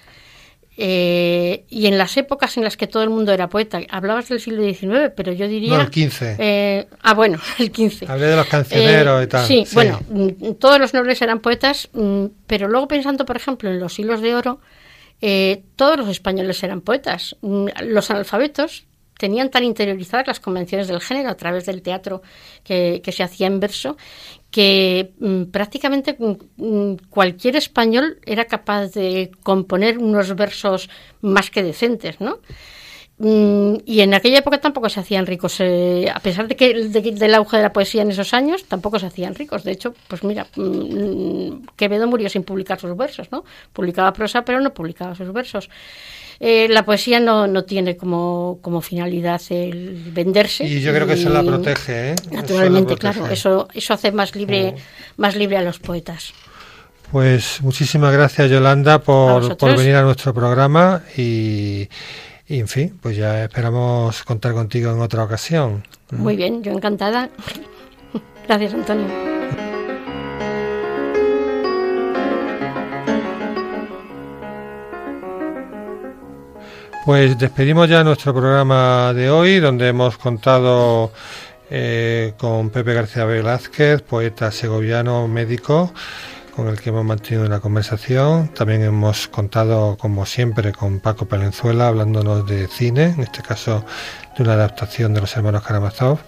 [0.83, 4.41] eh, y en las épocas en las que todo el mundo era poeta, hablabas del
[4.41, 5.77] siglo XIX, pero yo diría...
[5.77, 6.37] No, el XV.
[6.39, 8.09] Eh, ah, bueno, el XV.
[8.09, 9.47] Hablé de los cancioneros y tal.
[9.47, 13.79] Sí, bueno, mm, todos los nobles eran poetas, mm, pero luego pensando, por ejemplo, en
[13.79, 14.61] los hilos de oro,
[15.21, 17.37] eh, todos los españoles eran poetas.
[17.43, 18.87] Mm, los analfabetos
[19.19, 22.23] tenían tan interiorizadas las convenciones del género a través del teatro
[22.65, 23.99] que, se hacía en verso,
[24.51, 30.91] que mm, prácticamente mm, mm, cualquier español era capaz de componer unos versos
[31.21, 32.39] más que decentes, ¿no?
[33.23, 37.59] Y en aquella época tampoco se hacían ricos, eh, a pesar de que del auge
[37.59, 39.63] de la poesía en esos años, tampoco se hacían ricos.
[39.63, 40.47] De hecho, pues mira,
[41.77, 43.45] Quevedo murió sin publicar sus versos, ¿no?
[43.75, 45.69] Publicaba prosa, pero no publicaba sus versos.
[46.39, 50.65] Eh, la poesía no, no tiene como, como, finalidad el venderse.
[50.65, 52.17] Y yo creo que eso la protege, ¿eh?
[52.31, 54.75] Naturalmente, claro, eso, eso hace más libre,
[55.19, 56.33] más libre a los poetas.
[57.13, 61.89] Pues muchísimas gracias Yolanda por, por venir a nuestro programa y,
[62.51, 65.85] y, en fin, pues ya esperamos contar contigo en otra ocasión.
[66.11, 67.31] Muy bien, yo encantada.
[68.49, 69.07] Gracias Antonio.
[77.07, 81.13] Pues despedimos ya nuestro programa de hoy, donde hemos contado
[81.71, 85.93] eh, con Pepe García Velázquez, poeta segoviano, médico,
[86.61, 88.49] con el que hemos mantenido una conversación.
[88.49, 93.83] También hemos contado, como siempre, con Paco Palenzuela, hablándonos de cine, en este caso
[94.37, 96.19] de una adaptación de los hermanos Karamazov.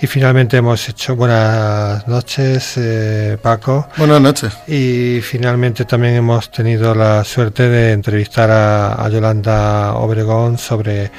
[0.00, 3.88] Y finalmente hemos hecho buenas noches, eh, Paco.
[3.96, 4.56] Buenas noches.
[4.68, 11.10] Y finalmente también hemos tenido la suerte de entrevistar a, Yolanda Obregón sobre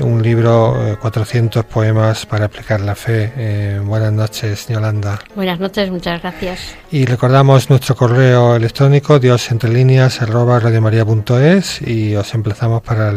[0.00, 3.32] un libro, 400 eh, poemas para explicar la fe.
[3.36, 5.18] Eh, buenas noches, Yolanda.
[5.34, 6.74] Buenas noches, muchas gracias.
[6.90, 13.12] Y recordamos nuestro correo electrónico, diosentrelíneas, arroba radiomaria.es y os emplazamos para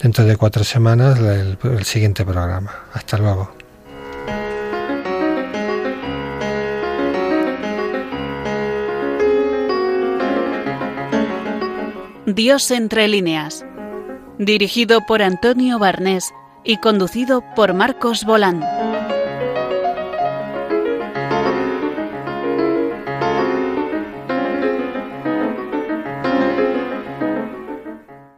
[0.00, 2.70] dentro de cuatro semanas el siguiente programa.
[2.92, 3.64] Hasta luego.
[12.26, 13.66] Dios entre líneas,
[14.38, 16.32] dirigido por Antonio Barnés
[16.64, 18.62] y conducido por Marcos Bolán.